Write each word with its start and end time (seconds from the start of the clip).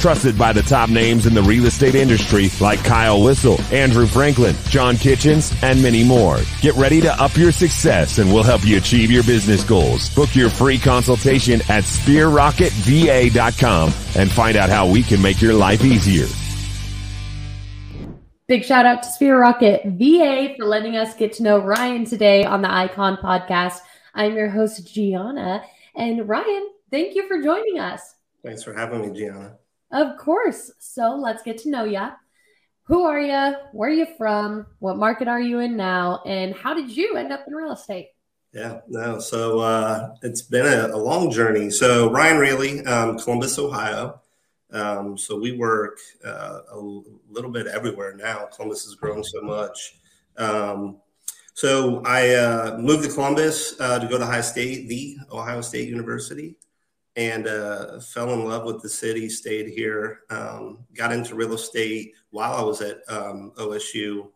Trusted 0.00 0.36
by 0.38 0.54
the 0.54 0.62
top 0.62 0.88
names 0.88 1.26
in 1.26 1.34
the 1.34 1.42
real 1.42 1.66
estate 1.66 1.94
industry 1.94 2.48
like 2.58 2.82
Kyle 2.82 3.22
Whissel, 3.22 3.60
Andrew 3.70 4.06
Franklin, 4.06 4.56
John 4.70 4.96
Kitchens, 4.96 5.52
and 5.62 5.82
many 5.82 6.02
more. 6.02 6.38
Get 6.62 6.74
ready 6.76 7.02
to 7.02 7.12
up 7.22 7.36
your 7.36 7.52
success 7.52 8.16
and 8.16 8.32
we'll 8.32 8.42
help 8.42 8.64
you 8.64 8.78
achieve 8.78 9.10
your 9.10 9.24
business 9.24 9.62
goals. 9.62 10.08
Book 10.14 10.34
your 10.34 10.48
free 10.48 10.78
consultation 10.78 11.60
at 11.68 11.84
sphererocketva.com 11.84 13.92
and 14.16 14.30
find 14.30 14.56
out 14.56 14.70
how 14.70 14.88
we 14.88 15.02
can 15.02 15.20
make 15.20 15.42
your 15.42 15.52
life 15.52 15.84
easier. 15.84 16.28
Big 18.48 18.64
shout 18.64 18.86
out 18.86 19.02
to 19.02 19.08
Sphere 19.10 19.38
Rocket 19.38 19.82
VA 19.84 20.54
for 20.56 20.64
letting 20.64 20.96
us 20.96 21.14
get 21.14 21.34
to 21.34 21.42
know 21.42 21.58
Ryan 21.58 22.06
today 22.06 22.42
on 22.42 22.62
the 22.62 22.72
Icon 22.72 23.18
podcast. 23.18 23.80
I'm 24.14 24.34
your 24.34 24.48
host, 24.48 24.90
Gianna. 24.92 25.62
And 25.94 26.26
Ryan, 26.26 26.70
thank 26.90 27.14
you 27.14 27.28
for 27.28 27.42
joining 27.42 27.78
us. 27.78 28.14
Thanks 28.42 28.62
for 28.62 28.72
having 28.72 29.02
me, 29.02 29.10
Gianna. 29.16 29.58
Of 29.92 30.16
course. 30.18 30.70
So 30.78 31.16
let's 31.16 31.42
get 31.42 31.58
to 31.58 31.70
know 31.70 31.84
you. 31.84 32.08
Who 32.84 33.04
are 33.04 33.20
you? 33.20 33.56
Where 33.72 33.88
are 33.88 33.92
you 33.92 34.06
from? 34.18 34.66
What 34.80 34.96
market 34.96 35.28
are 35.28 35.40
you 35.40 35.60
in 35.60 35.76
now? 35.76 36.22
And 36.26 36.54
how 36.54 36.74
did 36.74 36.96
you 36.96 37.16
end 37.16 37.32
up 37.32 37.44
in 37.46 37.54
real 37.54 37.72
estate? 37.72 38.08
Yeah, 38.52 38.80
no. 38.88 39.20
So 39.20 39.60
uh, 39.60 40.14
it's 40.22 40.42
been 40.42 40.66
a, 40.66 40.88
a, 40.88 40.98
long 40.98 41.30
journey. 41.30 41.70
So 41.70 42.10
Ryan 42.10 42.38
Ruehle, 42.38 42.86
um, 42.88 43.16
Columbus, 43.16 43.58
Ohio. 43.60 44.20
Um, 44.72 45.16
so 45.16 45.38
we 45.38 45.56
work 45.56 45.98
uh, 46.24 46.60
a 46.72 46.78
little 47.28 47.50
bit 47.50 47.68
everywhere 47.68 48.16
now. 48.16 48.48
Columbus 48.52 48.84
has 48.84 48.96
grown 48.96 49.22
so 49.22 49.40
much. 49.40 49.98
Um, 50.36 50.96
so 51.54 52.02
I 52.04 52.34
uh, 52.34 52.78
moved 52.78 53.04
to 53.04 53.12
Columbus 53.12 53.78
uh, 53.80 53.98
to 53.98 54.08
go 54.08 54.18
to 54.18 54.24
Ohio 54.24 54.40
State, 54.40 54.88
the 54.88 55.16
Ohio 55.30 55.60
State 55.60 55.88
University, 55.88 56.56
and 57.20 57.46
uh, 57.46 58.00
fell 58.00 58.32
in 58.32 58.46
love 58.46 58.64
with 58.64 58.80
the 58.80 58.88
city. 58.88 59.28
Stayed 59.28 59.68
here. 59.68 60.20
Um, 60.30 60.78
got 60.94 61.12
into 61.12 61.34
real 61.34 61.52
estate 61.52 62.14
while 62.30 62.54
I 62.54 62.62
was 62.62 62.80
at 62.80 63.02
um, 63.08 63.52
OSU. 63.58 64.28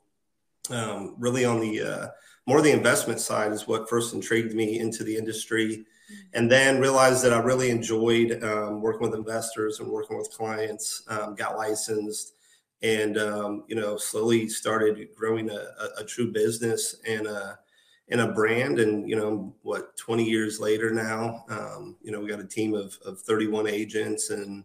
Um, 0.71 1.15
really 1.19 1.47
on 1.47 1.61
the 1.61 1.81
uh, 1.81 2.07
more 2.47 2.61
the 2.61 2.73
investment 2.73 3.21
side 3.21 3.53
is 3.53 3.67
what 3.67 3.89
first 3.89 4.13
intrigued 4.13 4.55
me 4.55 4.79
into 4.79 5.03
the 5.03 5.17
industry 5.17 5.87
and 6.35 6.51
then 6.51 6.79
realized 6.79 7.25
that 7.25 7.33
I 7.33 7.39
really 7.39 7.71
enjoyed 7.71 8.43
um, 8.45 8.83
working 8.83 9.09
with 9.09 9.19
investors 9.19 9.81
and 9.81 9.89
working 9.89 10.19
with 10.19 10.31
clients. 10.31 11.03
Um, 11.09 11.35
got 11.35 11.57
licensed, 11.57 12.35
and 12.83 13.17
um, 13.17 13.65
you 13.67 13.77
know, 13.77 13.97
slowly 13.97 14.51
started 14.51 15.09
growing 15.17 15.49
a, 15.49 15.55
a, 15.55 16.03
a, 16.03 16.05
true 16.05 16.31
business 16.31 16.97
and 17.07 17.27
a 17.27 17.59
and 18.09 18.21
a 18.21 18.33
brand. 18.33 18.79
And 18.79 19.09
you 19.09 19.17
know, 19.17 19.55
what 19.63 19.97
twenty 19.97 20.25
years 20.25 20.61
later 20.61 20.91
now, 20.91 21.45
um, 21.49 21.97
you 22.03 22.13
know, 22.13 22.21
we 22.21 22.29
got 22.29 22.41
a 22.41 22.47
team 22.47 22.75
of 22.75 22.97
of 23.05 23.21
thirty 23.21 23.47
one 23.47 23.67
agents, 23.67 24.31
and 24.31 24.65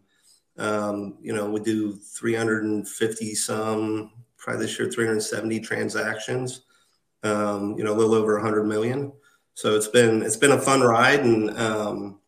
um, 0.57 1.17
you 1.21 1.33
know, 1.33 1.49
we 1.49 1.59
do 1.59 1.95
three 1.95 2.35
hundred 2.35 2.63
and 2.63 2.87
fifty 2.87 3.35
some, 3.35 4.11
probably 4.37 4.65
this 4.65 4.79
year 4.79 4.89
three 4.89 5.05
hundred 5.05 5.21
seventy 5.21 5.59
transactions. 5.59 6.61
Um, 7.23 7.75
you 7.77 7.83
know, 7.83 7.93
a 7.93 7.97
little 7.97 8.15
over 8.15 8.39
hundred 8.39 8.63
million 8.63 9.11
so 9.59 9.75
it's 9.75 9.89
been 9.89 10.21
it's 10.21 10.37
been 10.37 10.53
a 10.53 10.61
fun 10.61 10.79
ride 10.79 11.19
and 11.19 11.49
um, 11.57 12.21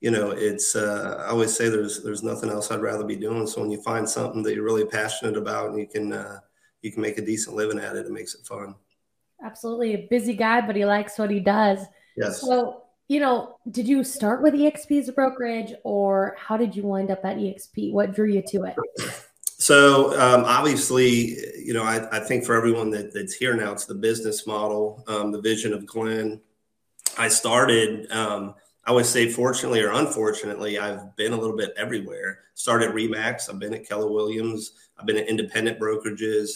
you 0.00 0.10
know 0.10 0.32
it's 0.32 0.76
uh, 0.76 1.24
i 1.26 1.30
always 1.30 1.56
say 1.56 1.70
there's 1.70 2.02
there's 2.02 2.22
nothing 2.22 2.50
else 2.50 2.70
i'd 2.70 2.82
rather 2.82 3.04
be 3.04 3.16
doing 3.16 3.46
so 3.46 3.62
when 3.62 3.70
you 3.70 3.80
find 3.80 4.06
something 4.06 4.42
that 4.42 4.54
you're 4.54 4.62
really 4.62 4.84
passionate 4.84 5.38
about 5.38 5.70
and 5.70 5.78
you 5.78 5.86
can 5.86 6.12
uh, 6.12 6.38
you 6.82 6.92
can 6.92 7.00
make 7.00 7.16
a 7.16 7.24
decent 7.24 7.56
living 7.56 7.78
at 7.78 7.96
it 7.96 8.04
it 8.04 8.12
makes 8.12 8.34
it 8.34 8.46
fun 8.46 8.74
absolutely 9.42 9.94
a 9.94 10.06
busy 10.10 10.34
guy 10.34 10.60
but 10.60 10.76
he 10.76 10.84
likes 10.84 11.18
what 11.18 11.30
he 11.30 11.40
does. 11.40 11.80
Yes. 12.16 12.40
So 12.40 12.82
you 13.08 13.20
know 13.20 13.58
did 13.70 13.86
you 13.86 14.02
start 14.02 14.42
with 14.42 14.54
exp 14.54 14.98
as 14.98 15.08
a 15.08 15.12
brokerage 15.12 15.74
or 15.84 16.36
how 16.38 16.56
did 16.56 16.74
you 16.74 16.82
wind 16.82 17.10
up 17.10 17.24
at 17.24 17.36
exp 17.36 17.92
what 17.92 18.14
drew 18.14 18.32
you 18.32 18.42
to 18.48 18.64
it? 18.64 18.76
So 19.58 20.10
um, 20.20 20.44
obviously 20.44 21.36
you 21.58 21.72
know 21.72 21.82
I, 21.82 22.06
I, 22.16 22.20
think 22.20 22.44
for 22.44 22.54
everyone 22.54 22.90
that, 22.90 23.14
that's 23.14 23.34
here 23.34 23.54
now 23.54 23.72
it's 23.72 23.86
the 23.86 23.94
business 23.94 24.46
model 24.46 25.02
um, 25.08 25.32
the 25.32 25.40
vision 25.40 25.72
of 25.72 25.86
glenn. 25.86 26.40
I 27.18 27.28
started, 27.28 28.10
um, 28.10 28.54
I 28.84 28.92
would 28.92 29.06
say, 29.06 29.28
fortunately 29.28 29.82
or 29.82 29.92
unfortunately, 29.92 30.78
I've 30.78 31.16
been 31.16 31.32
a 31.32 31.36
little 31.36 31.56
bit 31.56 31.72
everywhere. 31.76 32.40
Started 32.54 32.90
Remax, 32.90 33.50
I've 33.50 33.58
been 33.58 33.74
at 33.74 33.88
Keller 33.88 34.10
Williams, 34.10 34.72
I've 34.98 35.06
been 35.06 35.16
at 35.16 35.28
independent 35.28 35.80
brokerages. 35.80 36.50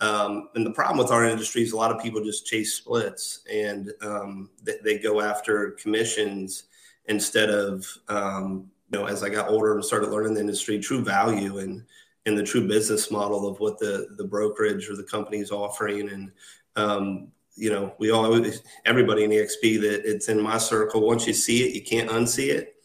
Um, 0.00 0.48
and 0.54 0.64
the 0.64 0.70
problem 0.70 0.98
with 0.98 1.10
our 1.10 1.26
industry 1.26 1.62
is 1.62 1.72
a 1.72 1.76
lot 1.76 1.90
of 1.90 2.02
people 2.02 2.24
just 2.24 2.46
chase 2.46 2.74
splits 2.74 3.40
and 3.52 3.92
um, 4.00 4.48
they, 4.62 4.76
they, 4.82 4.98
go 4.98 5.20
after 5.20 5.72
commissions 5.72 6.64
instead 7.04 7.50
of, 7.50 7.86
um, 8.08 8.70
you 8.90 8.98
know, 8.98 9.04
as 9.04 9.22
I 9.22 9.28
got 9.28 9.50
older 9.50 9.74
and 9.74 9.84
started 9.84 10.08
learning 10.08 10.34
the 10.34 10.40
industry, 10.40 10.78
true 10.78 11.04
value 11.04 11.58
and 11.58 11.84
and 12.26 12.36
the 12.36 12.42
true 12.42 12.66
business 12.66 13.10
model 13.10 13.46
of 13.46 13.60
what 13.60 13.78
the 13.78 14.08
the 14.16 14.24
brokerage 14.24 14.88
or 14.88 14.96
the 14.96 15.04
company 15.04 15.38
is 15.38 15.50
offering. 15.50 16.08
And 16.08 16.32
um, 16.76 17.28
you 17.56 17.70
know, 17.70 17.94
we 17.98 18.10
all, 18.10 18.42
everybody 18.86 19.24
in 19.24 19.30
EXP 19.30 19.80
that 19.82 20.02
it's 20.10 20.28
in 20.28 20.40
my 20.40 20.56
circle. 20.56 21.06
Once 21.06 21.26
you 21.26 21.34
see 21.34 21.66
it, 21.66 21.74
you 21.74 21.82
can't 21.82 22.10
unsee 22.10 22.48
it. 22.48 22.76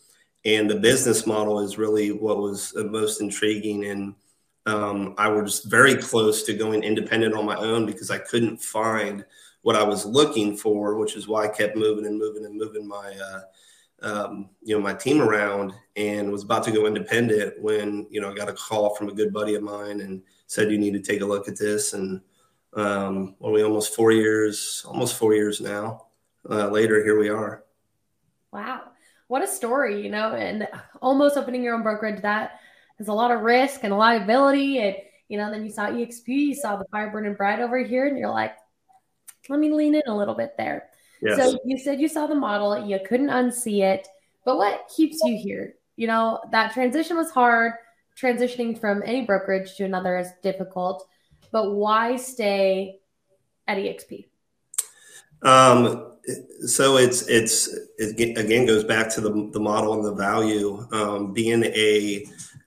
And 0.43 0.69
the 0.69 0.75
business 0.75 1.25
model 1.25 1.59
is 1.59 1.77
really 1.77 2.11
what 2.11 2.37
was 2.37 2.73
most 2.75 3.21
intriguing. 3.21 3.85
And 3.85 4.15
um, 4.65 5.13
I 5.17 5.27
was 5.27 5.59
very 5.61 5.95
close 5.95 6.43
to 6.43 6.53
going 6.53 6.83
independent 6.83 7.35
on 7.35 7.45
my 7.45 7.55
own 7.55 7.85
because 7.85 8.09
I 8.09 8.17
couldn't 8.17 8.61
find 8.61 9.23
what 9.61 9.75
I 9.75 9.83
was 9.83 10.05
looking 10.05 10.55
for, 10.57 10.95
which 10.95 11.15
is 11.15 11.27
why 11.27 11.45
I 11.45 11.47
kept 11.47 11.75
moving 11.75 12.05
and 12.05 12.17
moving 12.17 12.45
and 12.45 12.55
moving 12.55 12.87
my, 12.87 13.15
uh, 13.17 13.41
um, 14.01 14.49
you 14.61 14.75
know, 14.75 14.81
my 14.81 14.93
team 14.93 15.21
around 15.21 15.73
and 15.95 16.31
was 16.31 16.43
about 16.43 16.63
to 16.65 16.71
go 16.71 16.85
independent 16.85 17.59
when, 17.61 18.07
you 18.09 18.21
know, 18.21 18.31
I 18.31 18.35
got 18.35 18.49
a 18.49 18.53
call 18.53 18.95
from 18.95 19.09
a 19.09 19.13
good 19.13 19.33
buddy 19.33 19.55
of 19.55 19.63
mine 19.63 20.01
and 20.01 20.21
said, 20.47 20.71
you 20.71 20.77
need 20.77 20.93
to 20.93 21.01
take 21.01 21.21
a 21.21 21.25
look 21.25 21.47
at 21.47 21.57
this. 21.57 21.93
And 21.93 22.21
um, 22.73 23.35
we 23.39 23.63
almost 23.63 23.95
four 23.95 24.11
years, 24.11 24.83
almost 24.87 25.15
four 25.15 25.33
years 25.33 25.61
now. 25.61 26.07
Uh, 26.47 26.69
later, 26.69 27.03
here 27.03 27.19
we 27.19 27.29
are. 27.29 27.63
Wow, 28.51 28.83
what 29.27 29.43
a 29.43 29.47
story, 29.47 30.03
you 30.03 30.11
know, 30.11 30.33
and 30.33 30.67
almost 31.01 31.37
opening 31.37 31.63
your 31.63 31.75
own 31.75 31.83
brokerage 31.83 32.21
that 32.21 32.59
has 32.97 33.07
a 33.07 33.13
lot 33.13 33.31
of 33.31 33.41
risk 33.41 33.83
and 33.83 33.97
liability, 33.97 34.79
and 34.79 34.95
you 35.27 35.37
know, 35.37 35.51
then 35.51 35.63
you 35.63 35.71
saw 35.71 35.87
EXP, 35.87 36.27
you 36.27 36.55
saw 36.55 36.75
the 36.75 36.85
fire 36.91 37.09
burning 37.09 37.33
bright 37.33 37.59
over 37.59 37.77
here, 37.79 38.07
and 38.07 38.17
you're 38.17 38.29
like, 38.29 38.55
let 39.49 39.59
me 39.59 39.71
lean 39.71 39.95
in 39.95 40.03
a 40.07 40.15
little 40.15 40.35
bit 40.35 40.55
there. 40.57 40.89
Yes. 41.21 41.37
So 41.37 41.59
you 41.65 41.77
said 41.77 41.99
you 41.99 42.07
saw 42.07 42.27
the 42.27 42.35
model, 42.35 42.85
you 42.85 42.99
couldn't 43.07 43.29
unsee 43.29 43.81
it, 43.81 44.07
but 44.43 44.57
what 44.57 44.89
keeps 44.95 45.19
you 45.23 45.37
here? 45.37 45.75
You 45.95 46.07
know, 46.07 46.41
that 46.51 46.73
transition 46.73 47.17
was 47.17 47.31
hard. 47.31 47.73
Transitioning 48.19 48.79
from 48.79 49.03
any 49.05 49.25
brokerage 49.25 49.75
to 49.75 49.83
another 49.83 50.17
is 50.17 50.29
difficult 50.41 51.05
but 51.55 51.71
why 51.71 52.17
stay 52.17 52.99
at 53.65 53.77
EXP? 53.77 54.25
Um, 55.41 56.11
so 56.65 56.97
it's 56.97 57.27
it's 57.29 57.73
it 57.97 58.37
again 58.37 58.65
goes 58.65 58.83
back 58.83 59.09
to 59.11 59.21
the 59.21 59.49
the 59.53 59.59
model 59.61 59.93
and 59.93 60.03
the 60.03 60.13
value. 60.13 60.85
Um, 60.91 61.31
being 61.31 61.63
a 61.63 62.25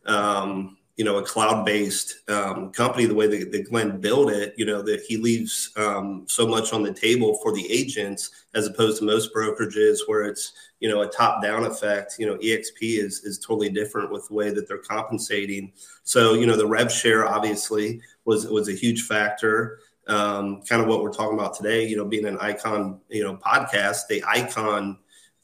um, 0.09 0.79
you 0.99 1.05
know 1.05 1.19
a 1.19 1.23
cloud 1.23 1.65
based 1.65 2.29
um, 2.29 2.73
company, 2.73 3.07
the 3.07 3.15
way 3.15 3.29
that, 3.29 3.53
that, 3.53 3.71
Glenn 3.71 4.01
built 4.01 4.33
it, 4.33 4.53
you 4.57 4.67
know 4.67 4.83
that 4.83 5.03
he 5.03 5.17
leaves 5.17 5.71
um, 5.77 6.25
so 6.27 6.47
much 6.47 6.73
on 6.73 6.83
the 6.83 6.93
table 6.93 7.39
for 7.41 7.53
the 7.53 7.71
agents 7.71 8.31
as 8.55 8.67
opposed 8.67 8.99
to 8.99 9.05
most 9.05 9.33
brokerages 9.33 9.99
where 10.07 10.25
it's 10.25 10.53
you 10.81 10.89
know 10.89 11.03
a 11.03 11.09
top 11.09 11.41
down 11.41 11.65
effect. 11.65 12.17
You 12.19 12.27
know 12.27 12.37
EXP 12.39 12.99
is 12.99 13.21
is 13.21 13.39
totally 13.39 13.69
different 13.69 14.11
with 14.11 14.27
the 14.27 14.35
way 14.35 14.51
that 14.51 14.67
they're 14.67 14.79
compensating. 14.79 15.73
So 16.03 16.35
you 16.35 16.47
know 16.47 16.57
the 16.57 16.67
rev 16.67 16.91
share 16.91 17.29
obviously 17.29 18.01
was 18.25 18.47
was 18.49 18.69
a 18.69 18.75
huge 18.75 19.03
factor. 19.03 19.79
Um, 20.09 20.63
kind 20.63 20.81
of 20.81 20.89
what 20.89 21.03
we're 21.03 21.13
talking 21.13 21.39
about 21.39 21.55
today, 21.55 21.87
you 21.87 21.95
know, 21.95 22.07
being 22.07 22.25
an 22.25 22.39
icon, 22.39 22.99
you 23.11 23.23
know, 23.23 23.37
podcast, 23.37 24.07
the 24.09 24.25
icon, 24.27 24.97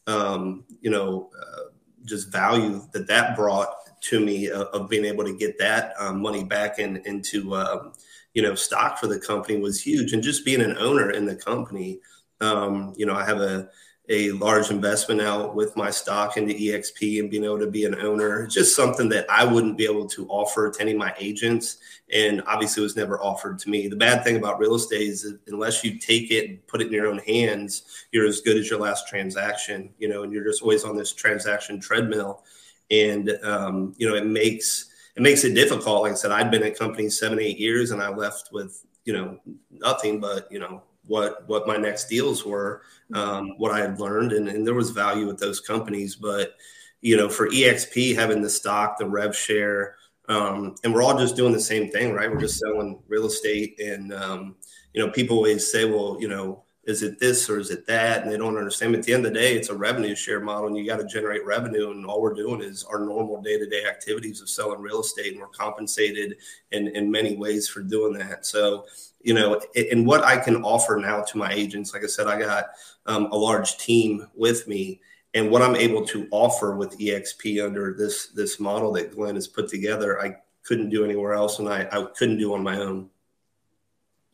um, 0.07 0.65
you 0.81 0.91
know, 0.91 1.29
uh, 1.39 1.65
just 2.05 2.31
value 2.31 2.83
that 2.93 3.07
that 3.07 3.37
brought 3.37 3.69
to 4.03 4.21
me 4.21 4.49
of, 4.49 4.67
of 4.69 4.89
being 4.89 5.05
able 5.05 5.25
to 5.25 5.37
get 5.37 5.59
that 5.59 5.95
um, 5.99 6.21
money 6.21 6.45
back 6.45 6.79
in, 6.79 6.99
into, 7.07 7.55
um, 7.55 7.93
you 8.35 8.43
know, 8.43 8.55
stock 8.55 8.99
for 8.99 9.07
the 9.07 9.19
company 9.19 9.59
was 9.59 9.81
huge. 9.81 10.13
And 10.13 10.23
just 10.23 10.45
being 10.45 10.61
an 10.61 10.77
owner 10.79 11.11
in 11.11 11.25
the 11.25 11.37
company, 11.37 12.01
um, 12.41 12.93
you 12.97 13.07
know, 13.07 13.15
I 13.15 13.25
have 13.25 13.41
a, 13.41 13.69
a 14.11 14.33
large 14.33 14.71
investment 14.71 15.21
out 15.23 15.55
with 15.55 15.75
my 15.77 15.91
stock 15.91 16.37
into 16.37 16.53
EXP 16.53 17.21
and 17.21 17.31
being 17.31 17.45
able 17.45 17.59
to 17.59 17.71
be 17.71 17.87
an 17.87 17.95
owner. 17.95 18.43
It's 18.43 18.55
just 18.55 18.77
something 18.77 19.09
that 19.09 19.25
I 19.31 19.45
wouldn't 19.45 19.79
be 19.79 19.87
able 19.87 20.07
to 20.09 20.27
offer 20.29 20.71
to 20.71 20.81
any 20.81 20.93
of 20.93 20.99
my 20.99 21.15
agents. 21.19 21.79
And 22.13 22.43
obviously, 22.47 22.83
was 22.83 22.97
never 22.97 23.19
offered 23.23 23.59
to 23.61 23.71
me. 23.71 23.89
The 23.89 23.97
bad 23.97 24.23
thing 24.23 24.37
about 24.37 24.59
real 24.59 24.75
estate 24.75 25.09
is 25.09 25.35
unless 25.47 25.83
you 25.83 25.99
take 25.99 26.31
it 26.31 26.51
and 26.51 26.67
put 26.67 26.83
it 26.83 26.89
in 26.89 26.93
your 26.93 27.07
own 27.07 27.19
hands, 27.19 28.05
you're 28.13 28.27
as 28.27 28.43
good 28.43 28.59
as 28.59 28.69
your 28.69 28.79
last 28.79 29.09
transaction, 29.09 29.89
you 29.99 30.09
know, 30.09 30.23
and 30.23 30.33
you're 30.33 30.45
just 30.45 30.61
always 30.61 30.85
on 30.85 30.97
this 30.97 31.13
transaction 31.13 31.81
treadmill. 31.81 32.45
And, 32.91 33.31
um, 33.43 33.95
you 33.97 34.07
know, 34.07 34.17
it 34.17 34.27
makes, 34.27 34.91
it 35.17 35.23
makes 35.23 35.45
it 35.45 35.55
difficult. 35.55 36.03
Like 36.03 36.13
I 36.13 36.17
said, 36.17 36.31
I'd 36.31 36.51
been 36.51 36.63
at 36.63 36.79
companies 36.79 37.19
seven, 37.19 37.41
eight 37.41 37.59
years 37.59 37.91
and 37.91 38.03
I 38.03 38.11
left 38.11 38.51
with, 38.53 38.85
you 39.07 39.15
know, 39.15 39.41
nothing 39.71 40.21
but, 40.21 40.47
you 40.53 40.59
know, 40.59 40.83
what 41.07 41.47
what 41.49 41.67
my 41.67 41.77
next 41.77 42.09
deals 42.09 42.45
were, 42.45 42.83
um, 43.13 43.55
what 43.59 43.73
I 43.73 43.81
had 43.81 44.01
learned, 44.01 44.33
and, 44.33 44.49
and 44.49 44.67
there 44.67 44.75
was 44.75 44.91
value 44.91 45.27
with 45.27 45.39
those 45.39 45.61
companies. 45.61 46.17
But 46.17 46.55
you 47.01 47.17
know, 47.17 47.29
for 47.29 47.49
EXP 47.49 48.15
having 48.15 48.43
the 48.43 48.51
stock, 48.51 48.99
the 48.99 49.09
rev 49.09 49.37
share, 49.37 49.97
um, 50.29 50.75
and 50.85 50.95
we're 50.95 51.03
all 51.03 51.19
just 51.19 51.37
doing 51.37 51.53
the 51.53 51.61
same 51.61 51.91
thing, 51.91 52.13
right? 52.13 52.31
We're 52.31 52.41
just 52.41 52.59
selling 52.59 52.99
real 53.09 53.27
estate, 53.27 53.79
and 53.81 54.13
um, 54.13 54.57
you 54.93 55.05
know, 55.05 55.13
people 55.13 55.37
always 55.37 55.71
say, 55.71 55.85
well, 55.85 56.17
you 56.21 56.29
know, 56.29 56.65
is 56.87 57.03
it 57.03 57.19
this 57.19 57.49
or 57.49 57.59
is 57.59 57.71
it 57.71 57.87
that? 57.87 58.23
And 58.23 58.31
they 58.31 58.37
don't 58.37 58.57
understand. 58.57 58.93
But 58.93 59.01
at 59.01 59.07
the 59.07 59.15
end 59.15 59.27
of 59.27 59.33
the 59.33 59.39
day, 59.39 59.55
it's 59.55 59.71
a 59.71 59.77
revenue 59.77 60.15
share 60.15 60.41
model, 60.41 60.69
and 60.69 60.77
you 60.77 60.87
got 60.87 60.99
to 60.99 61.07
generate 61.07 61.45
revenue. 61.45 61.91
And 61.91 62.07
all 62.07 62.21
we're 62.21 62.35
doing 62.35 62.63
is 62.63 62.85
our 62.85 63.01
normal 63.01 63.43
day 63.43 63.59
to 63.59 63.69
day 63.69 63.85
activities 63.87 64.41
of 64.41 64.49
selling 64.49 64.81
real 64.81 65.01
estate, 65.01 65.33
and 65.33 65.41
we're 65.41 65.49
compensated 65.49 66.37
in 66.73 66.89
in 66.89 67.11
many 67.11 67.37
ways 67.37 67.69
for 67.69 67.83
doing 67.83 68.15
that. 68.15 68.47
So 68.47 68.87
you 69.25 69.33
know, 69.33 69.61
and 69.91 70.07
what 70.07 70.23
I 70.23 70.37
can 70.37 70.63
offer 70.63 70.97
now 70.97 71.23
to 71.23 71.39
my 71.39 71.51
agents, 71.51 71.95
like 71.95 72.05
I 72.05 72.07
said, 72.07 72.27
I 72.27 72.39
got 72.39 72.67
um, 73.07 73.29
a 73.33 73.37
large 73.37 73.79
team 73.79 74.29
with 74.35 74.69
me, 74.69 75.01
and 75.33 75.51
what 75.51 75.63
I'm 75.63 75.75
able 75.75 76.05
to 76.07 76.29
offer 76.31 76.77
with 76.77 76.99
EXP 76.99 77.65
under 77.65 77.95
this 77.95 78.29
this 78.29 78.61
model 78.61 78.93
that 78.93 79.15
Glenn 79.15 79.35
has 79.35 79.49
put 79.49 79.69
together, 79.69 80.21
I 80.21 80.37
couldn't 80.63 80.91
do 80.91 81.05
anywhere 81.05 81.33
else, 81.33 81.59
and 81.59 81.69
I, 81.69 81.89
I 81.91 82.07
couldn't 82.17 82.39
do 82.39 82.53
on 82.53 82.63
my 82.63 82.79
own. 82.79 83.09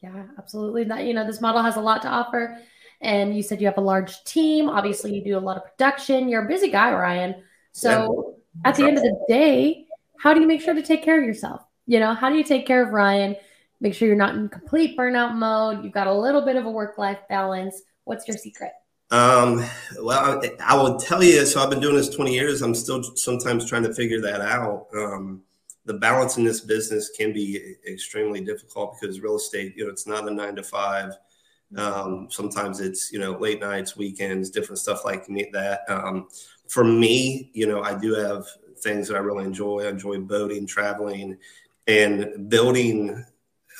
Yeah, 0.02 0.24
absolutely. 0.38 0.84
That 0.84 1.04
you 1.04 1.14
know, 1.14 1.24
this 1.24 1.40
model 1.40 1.62
has 1.62 1.76
a 1.76 1.80
lot 1.80 2.02
to 2.02 2.08
offer, 2.08 2.58
and 3.00 3.36
you 3.36 3.44
said 3.44 3.60
you 3.60 3.68
have 3.68 3.78
a 3.78 3.82
large 3.82 4.24
team. 4.24 4.68
Obviously, 4.68 5.14
you 5.14 5.22
do 5.22 5.38
a 5.38 5.40
lot 5.40 5.56
of 5.56 5.64
production. 5.64 6.28
You're 6.28 6.44
a 6.46 6.48
busy 6.48 6.70
guy, 6.70 6.92
Ryan. 6.92 7.36
So 7.72 8.34
yeah. 8.56 8.68
at 8.68 8.74
the 8.74 8.86
end 8.86 8.96
of 8.96 9.04
the 9.04 9.24
day, 9.28 9.86
how 10.18 10.34
do 10.34 10.40
you 10.40 10.48
make 10.48 10.60
sure 10.60 10.74
to 10.74 10.82
take 10.82 11.04
care 11.04 11.20
of 11.20 11.24
yourself? 11.24 11.62
You 11.86 12.00
know, 12.00 12.12
how 12.12 12.28
do 12.28 12.36
you 12.36 12.44
take 12.44 12.66
care 12.66 12.82
of 12.82 12.92
Ryan? 12.92 13.36
Make 13.80 13.94
sure 13.94 14.08
you're 14.08 14.16
not 14.16 14.34
in 14.34 14.48
complete 14.48 14.96
burnout 14.96 15.34
mode. 15.34 15.84
You've 15.84 15.94
got 15.94 16.06
a 16.06 16.14
little 16.14 16.42
bit 16.42 16.56
of 16.56 16.66
a 16.66 16.70
work 16.70 16.98
life 16.98 17.18
balance. 17.28 17.80
What's 18.04 18.28
your 18.28 18.36
secret? 18.36 18.72
Um, 19.10 19.64
well, 20.00 20.40
I, 20.60 20.76
will 20.76 20.98
tell 20.98 21.22
you. 21.22 21.44
So 21.44 21.60
I've 21.60 21.70
been 21.70 21.80
doing 21.80 21.96
this 21.96 22.10
20 22.10 22.32
years. 22.32 22.62
I'm 22.62 22.74
still 22.74 23.02
sometimes 23.16 23.68
trying 23.68 23.82
to 23.84 23.94
figure 23.94 24.20
that 24.20 24.40
out. 24.40 24.86
Um, 24.94 25.42
the 25.86 25.94
balance 25.94 26.36
in 26.36 26.44
this 26.44 26.60
business 26.60 27.10
can 27.16 27.32
be 27.32 27.76
extremely 27.88 28.40
difficult 28.40 28.96
because 29.00 29.20
real 29.20 29.36
estate, 29.36 29.74
you 29.76 29.84
know, 29.84 29.90
it's 29.90 30.06
not 30.06 30.28
a 30.28 30.30
nine 30.30 30.54
to 30.56 30.62
five. 30.62 31.14
Um, 31.76 32.28
sometimes 32.30 32.80
it's, 32.80 33.12
you 33.12 33.18
know, 33.18 33.32
late 33.32 33.60
nights, 33.60 33.96
weekends, 33.96 34.50
different 34.50 34.78
stuff 34.78 35.04
like 35.04 35.26
that. 35.52 35.80
Um, 35.88 36.28
for 36.68 36.84
me, 36.84 37.50
you 37.54 37.66
know, 37.66 37.82
I 37.82 37.98
do 37.98 38.14
have 38.14 38.46
things 38.78 39.08
that 39.08 39.16
I 39.16 39.20
really 39.20 39.44
enjoy. 39.44 39.84
I 39.84 39.88
enjoy 39.88 40.18
boating, 40.18 40.66
traveling, 40.66 41.36
and 41.86 42.48
building 42.48 43.24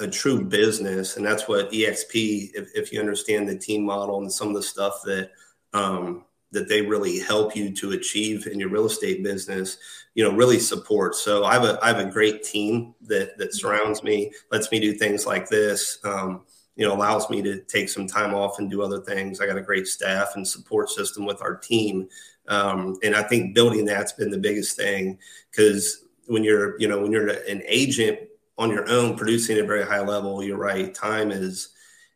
a 0.01 0.09
true 0.09 0.45
business, 0.45 1.17
and 1.17 1.25
that's 1.25 1.49
what 1.49 1.71
EXP. 1.71 2.51
If, 2.55 2.71
if 2.75 2.93
you 2.93 3.01
understand 3.01 3.49
the 3.49 3.59
team 3.59 3.85
model 3.85 4.21
and 4.21 4.33
some 4.33 4.49
of 4.49 4.55
the 4.55 4.63
stuff 4.63 5.01
that 5.05 5.31
um, 5.73 6.25
that 6.53 6.69
they 6.69 6.83
really 6.83 7.19
help 7.21 7.55
you 7.55 7.73
to 7.77 7.93
achieve 7.93 8.47
in 8.47 8.59
your 8.59 8.71
real 8.71 8.87
estate 8.87 9.23
business, 9.23 9.79
you 10.15 10.25
know, 10.25 10.35
really 10.35 10.59
support. 10.59 11.15
So 11.15 11.45
I 11.45 11.55
have 11.55 11.65
a 11.65 11.79
I 11.83 11.89
have 11.89 11.99
a 11.99 12.11
great 12.11 12.43
team 12.43 12.95
that 13.03 13.39
that 13.39 13.55
surrounds 13.55 14.03
me, 14.03 14.33
lets 14.51 14.71
me 14.71 14.81
do 14.81 14.93
things 14.93 15.27
like 15.27 15.49
this. 15.49 15.99
Um, 16.05 16.43
you 16.77 16.87
know, 16.87 16.95
allows 16.95 17.29
me 17.29 17.43
to 17.43 17.61
take 17.63 17.89
some 17.89 18.07
time 18.07 18.35
off 18.35 18.59
and 18.59 18.71
do 18.71 18.83
other 18.83 19.01
things. 19.01 19.41
I 19.41 19.47
got 19.47 19.59
a 19.59 19.63
great 19.63 19.87
staff 19.87 20.33
and 20.35 20.47
support 20.47 20.89
system 20.89 21.27
with 21.27 21.43
our 21.43 21.57
team, 21.57 22.09
um, 22.49 22.97
and 23.03 23.15
I 23.15 23.23
think 23.23 23.55
building 23.55 23.85
that's 23.85 24.13
been 24.13 24.31
the 24.31 24.39
biggest 24.39 24.77
thing 24.77 25.19
because 25.51 26.05
when 26.27 26.45
you're 26.45 26.81
you 26.81 26.89
know 26.89 27.03
when 27.03 27.13
you're 27.13 27.29
an 27.29 27.63
agent 27.67 28.19
on 28.61 28.71
your 28.71 28.87
own 28.91 29.17
producing 29.17 29.57
at 29.57 29.65
a 29.65 29.67
very 29.67 29.85
high 29.85 30.03
level, 30.03 30.45
you're 30.45 30.59
right. 30.59 30.95
Time 30.95 31.33
is 31.33 31.71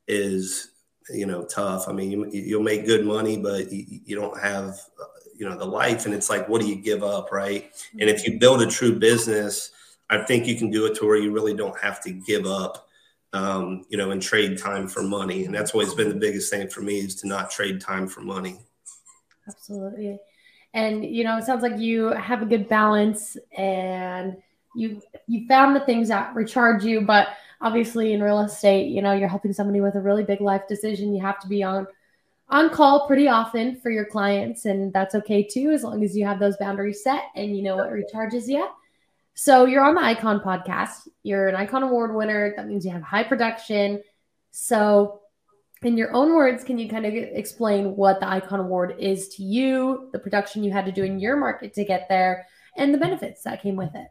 is 0.06 0.73
you 1.08 1.25
know 1.25 1.44
tough. 1.46 1.88
I 1.88 1.93
mean, 1.93 2.11
you, 2.11 2.31
you'll 2.31 2.62
make 2.62 2.85
good 2.85 3.06
money, 3.06 3.38
but 3.38 3.73
you, 3.73 4.00
you 4.05 4.14
don't 4.14 4.38
have 4.38 4.79
you 5.37 5.49
know 5.49 5.56
the 5.56 5.64
life, 5.64 6.05
and 6.05 6.14
it's 6.14 6.29
like, 6.29 6.46
what 6.49 6.61
do 6.61 6.69
you 6.69 6.76
give 6.76 7.02
up, 7.02 7.32
right? 7.32 7.73
And 7.99 8.11
if 8.11 8.26
you 8.26 8.38
build 8.38 8.61
a 8.61 8.67
true 8.67 8.99
business, 8.99 9.70
I 10.11 10.19
think 10.19 10.46
you 10.46 10.56
can 10.56 10.70
do 10.70 10.85
it 10.85 10.94
to 10.96 11.06
where 11.06 11.17
you 11.17 11.32
really 11.32 11.55
don't 11.55 11.79
have 11.81 12.00
to 12.02 12.12
give 12.12 12.47
up. 12.47 12.88
Um, 13.32 13.85
you 13.88 13.99
know, 13.99 14.12
and 14.12 14.23
trade 14.23 14.58
time 14.58 14.87
for 14.87 15.02
money. 15.02 15.44
And 15.44 15.52
that's 15.52 15.73
always 15.73 15.93
been 15.93 16.08
the 16.08 16.14
biggest 16.14 16.52
thing 16.52 16.69
for 16.69 16.82
me 16.82 17.00
is 17.00 17.17
to 17.17 17.26
not 17.26 17.50
trade 17.50 17.81
time 17.81 18.06
for 18.06 18.20
money. 18.20 18.61
Absolutely. 19.49 20.20
And, 20.73 21.05
you 21.05 21.25
know, 21.25 21.38
it 21.38 21.44
sounds 21.44 21.64
like 21.64 21.76
you 21.76 22.12
have 22.12 22.43
a 22.43 22.47
good 22.47 22.69
balance 22.69 23.37
and 23.58 24.37
you 24.75 25.00
you 25.26 25.47
found 25.47 25.75
the 25.75 25.81
things 25.81 26.09
that 26.09 26.35
recharge 26.35 26.85
you 26.85 27.00
but 27.00 27.29
obviously 27.61 28.12
in 28.12 28.23
real 28.23 28.41
estate 28.41 28.88
you 28.88 29.00
know 29.00 29.12
you're 29.12 29.29
helping 29.29 29.53
somebody 29.53 29.81
with 29.81 29.94
a 29.94 30.00
really 30.00 30.25
big 30.25 30.41
life 30.41 30.62
decision. 30.69 31.15
You 31.15 31.23
have 31.23 31.41
to 31.41 31.49
be 31.49 31.62
on 31.62 31.87
on 32.49 32.71
call 32.71 33.06
pretty 33.06 33.29
often 33.29 33.81
for 33.81 33.91
your 33.91 34.05
clients 34.05 34.67
and 34.67 34.93
that's 34.93 35.15
okay 35.15 35.43
too 35.43 35.71
as 35.71 35.82
long 35.82 36.05
as 36.05 36.17
you 36.17 36.26
have 36.26 36.38
those 36.38 36.56
boundaries 36.59 37.03
set 37.03 37.25
and 37.35 37.56
you 37.56 37.62
know 37.62 37.76
what 37.76 37.91
recharges 37.91 38.49
you. 38.49 38.69
So 39.35 39.65
you're 39.65 39.85
on 39.85 39.97
the 39.97 40.03
icon 40.03 40.41
podcast. 40.41 41.09
You're 41.25 41.49
an 41.49 41.56
icon 41.56 41.82
award 41.82 42.15
winner. 42.15 42.53
That 42.56 42.69
means 42.69 42.85
you 42.85 42.93
have 42.93 43.03
high 43.03 43.25
production. 43.25 44.00
So 44.53 45.23
in 45.82 45.97
your 45.97 46.12
own 46.15 46.35
words 46.35 46.65
can 46.65 46.79
you 46.79 46.88
kind 46.88 47.06
of 47.06 47.15
explain 47.15 47.97
what 47.97 48.21
the 48.21 48.29
icon 48.29 48.61
award 48.61 48.94
is 48.99 49.29
to 49.29 49.43
you 49.43 50.09
the 50.12 50.19
production 50.19 50.65
you 50.65 50.73
had 50.73 50.87
to 50.87 50.93
do 50.93 51.05
in 51.05 51.19
your 51.19 51.37
market 51.37 51.75
to 51.75 51.85
get 51.85 52.06
there 52.09 52.47
and 52.76 52.93
the 52.93 52.99
benefits 52.99 53.43
that 53.43 53.61
came 53.61 53.76
with 53.76 53.94
it 53.94 54.09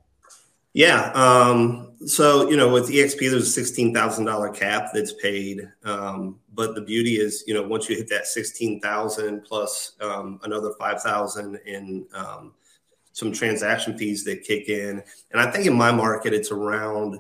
yeah. 0.74 1.12
Um, 1.14 1.94
so, 2.06 2.50
you 2.50 2.58
know, 2.58 2.68
with 2.68 2.90
EXP, 2.90 3.20
there's 3.20 3.58
a 3.58 3.62
$16,000 3.62 4.56
cap 4.56 4.90
that's 4.94 5.14
paid. 5.14 5.72
Um, 5.84 6.40
but 6.54 6.76
the 6.76 6.82
beauty 6.82 7.16
is, 7.16 7.44
you 7.48 7.54
know, 7.54 7.64
once 7.64 7.90
you 7.90 7.96
hit 7.96 8.10
that 8.10 8.26
16,000 8.26 9.42
plus 9.42 9.94
um, 10.02 10.40
another 10.44 10.74
5,000 10.78 11.60
in 11.66 12.06
um, 12.14 12.54
some 13.14 13.32
transaction 13.32 13.98
fees 13.98 14.24
that 14.26 14.44
kick 14.44 14.68
in. 14.68 15.04
And 15.32 15.40
I 15.40 15.50
think 15.50 15.68
in 15.68 15.74
my 15.74 15.92
market, 15.92 16.34
it's 16.34 16.52
around 16.52 17.20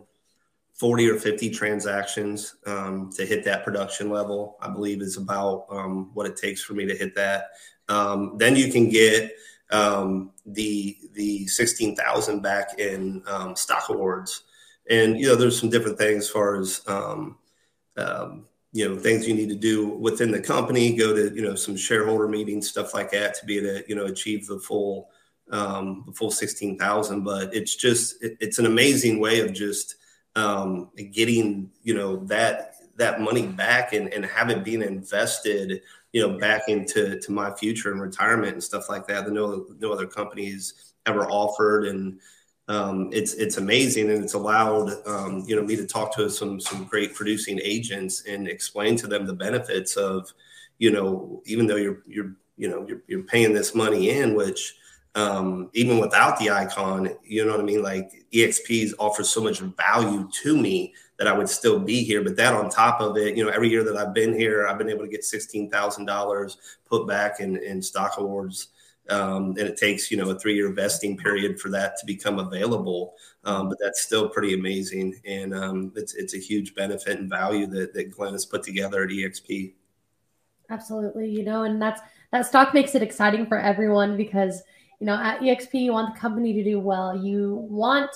40 0.73 1.09
or 1.09 1.19
50 1.19 1.51
transactions 1.51 2.55
um, 2.65 3.11
to 3.15 3.25
hit 3.25 3.45
that 3.45 3.63
production 3.63 4.09
level, 4.09 4.57
I 4.59 4.69
believe 4.69 5.01
is 5.01 5.17
about 5.17 5.67
um, 5.69 6.09
what 6.15 6.25
it 6.25 6.35
takes 6.35 6.63
for 6.63 6.73
me 6.73 6.85
to 6.87 6.95
hit 6.95 7.15
that. 7.15 7.51
then 7.87 8.55
you 8.55 8.71
can 8.71 8.89
get, 8.89 9.31
um, 9.73 10.31
the 10.45 10.97
the 11.13 11.47
sixteen 11.47 11.95
thousand 11.95 12.41
back 12.41 12.79
in 12.79 13.23
um, 13.27 13.55
stock 13.55 13.89
awards, 13.89 14.43
and 14.89 15.19
you 15.19 15.27
know 15.27 15.35
there's 15.35 15.59
some 15.59 15.69
different 15.69 15.97
things 15.97 16.25
as 16.25 16.29
far 16.29 16.55
as 16.55 16.81
um, 16.87 17.37
um, 17.97 18.45
you 18.71 18.87
know 18.87 18.97
things 18.97 19.27
you 19.27 19.33
need 19.33 19.49
to 19.49 19.55
do 19.55 19.89
within 19.89 20.31
the 20.31 20.39
company. 20.39 20.95
Go 20.95 21.13
to 21.13 21.35
you 21.35 21.41
know 21.41 21.55
some 21.55 21.75
shareholder 21.75 22.27
meetings, 22.27 22.69
stuff 22.69 22.93
like 22.93 23.11
that, 23.11 23.33
to 23.35 23.45
be 23.45 23.57
able 23.57 23.81
to 23.81 23.89
you 23.89 23.95
know 23.95 24.05
achieve 24.05 24.45
the 24.45 24.59
full 24.59 25.09
um, 25.51 26.03
the 26.05 26.13
full 26.13 26.31
sixteen 26.31 26.77
thousand. 26.77 27.23
But 27.23 27.53
it's 27.53 27.75
just 27.75 28.23
it, 28.23 28.37
it's 28.39 28.59
an 28.59 28.67
amazing 28.67 29.19
way 29.19 29.39
of 29.39 29.53
just 29.53 29.95
um, 30.35 30.91
getting 31.11 31.71
you 31.81 31.95
know 31.95 32.17
that 32.25 32.75
that 32.95 33.21
money 33.21 33.47
back 33.47 33.93
and, 33.93 34.13
and 34.13 34.25
have 34.25 34.49
it 34.49 34.63
being 34.63 34.81
invested, 34.81 35.81
you 36.11 36.21
know, 36.21 36.37
back 36.37 36.63
into 36.67 37.19
to 37.19 37.31
my 37.31 37.51
future 37.51 37.91
and 37.91 38.01
retirement 38.01 38.53
and 38.53 38.63
stuff 38.63 38.89
like 38.89 39.07
that 39.07 39.25
that 39.25 39.31
no 39.31 39.65
no 39.79 39.91
other 39.91 40.07
companies 40.07 40.93
ever 41.05 41.25
offered. 41.29 41.85
And 41.85 42.19
um, 42.67 43.09
it's 43.11 43.33
it's 43.33 43.57
amazing 43.57 44.09
and 44.09 44.23
it's 44.23 44.35
allowed 44.35 44.91
um, 45.05 45.43
you 45.45 45.55
know 45.55 45.63
me 45.63 45.75
to 45.75 45.85
talk 45.85 46.15
to 46.15 46.29
some 46.29 46.59
some 46.59 46.85
great 46.85 47.13
producing 47.13 47.59
agents 47.61 48.23
and 48.25 48.47
explain 48.47 48.95
to 48.97 49.07
them 49.07 49.25
the 49.25 49.33
benefits 49.33 49.97
of 49.97 50.31
you 50.77 50.91
know 50.91 51.41
even 51.45 51.67
though 51.67 51.75
you're 51.75 52.01
you're 52.07 52.35
you 52.55 52.69
know 52.69 52.85
you're, 52.87 53.01
you're 53.07 53.23
paying 53.23 53.53
this 53.53 53.75
money 53.75 54.11
in 54.11 54.33
which 54.33 54.75
um, 55.15 55.69
even 55.73 55.99
without 55.99 56.39
the 56.39 56.49
icon, 56.49 57.09
you 57.23 57.45
know 57.45 57.51
what 57.51 57.59
I 57.59 57.63
mean? 57.63 57.83
Like 57.83 58.25
EXPs 58.33 58.93
offers 58.97 59.29
so 59.29 59.41
much 59.41 59.59
value 59.59 60.27
to 60.43 60.57
me 60.57 60.93
that 61.17 61.27
I 61.27 61.37
would 61.37 61.49
still 61.49 61.79
be 61.79 62.03
here. 62.03 62.23
But 62.23 62.35
that 62.37 62.53
on 62.53 62.69
top 62.69 62.99
of 62.99 63.17
it, 63.17 63.37
you 63.37 63.43
know, 63.43 63.51
every 63.51 63.69
year 63.69 63.83
that 63.83 63.95
I've 63.95 64.13
been 64.13 64.33
here, 64.33 64.67
I've 64.67 64.79
been 64.79 64.89
able 64.89 65.03
to 65.03 65.11
get 65.11 65.23
sixteen 65.23 65.69
thousand 65.69 66.05
dollars 66.05 66.57
put 66.85 67.07
back 67.07 67.39
in, 67.39 67.57
in 67.57 67.81
stock 67.81 68.15
awards. 68.17 68.69
Um, 69.09 69.49
and 69.49 69.59
it 69.59 69.75
takes 69.77 70.09
you 70.09 70.17
know 70.17 70.29
a 70.29 70.39
three 70.39 70.55
year 70.55 70.71
vesting 70.71 71.17
period 71.17 71.59
for 71.59 71.69
that 71.69 71.97
to 71.97 72.05
become 72.05 72.39
available. 72.39 73.15
Um, 73.43 73.69
but 73.69 73.77
that's 73.79 74.01
still 74.01 74.29
pretty 74.29 74.53
amazing, 74.53 75.19
and 75.25 75.53
um, 75.53 75.91
it's 75.95 76.15
it's 76.15 76.33
a 76.33 76.39
huge 76.39 76.73
benefit 76.73 77.19
and 77.19 77.29
value 77.29 77.67
that 77.67 77.93
that 77.93 78.11
Glenn 78.11 78.31
has 78.31 78.45
put 78.45 78.63
together 78.63 79.03
at 79.03 79.09
EXP. 79.09 79.73
Absolutely, 80.69 81.29
you 81.29 81.43
know, 81.43 81.63
and 81.63 81.81
that's 81.81 82.01
that 82.31 82.47
stock 82.47 82.73
makes 82.73 82.95
it 82.95 83.03
exciting 83.03 83.45
for 83.45 83.59
everyone 83.59 84.15
because 84.15 84.63
you 85.03 85.07
know 85.07 85.21
at 85.21 85.41
exp 85.41 85.73
you 85.73 85.91
want 85.91 86.15
the 86.15 86.19
company 86.21 86.53
to 86.53 86.63
do 86.63 86.79
well. 86.79 87.13
You 87.13 87.55
want 87.69 88.09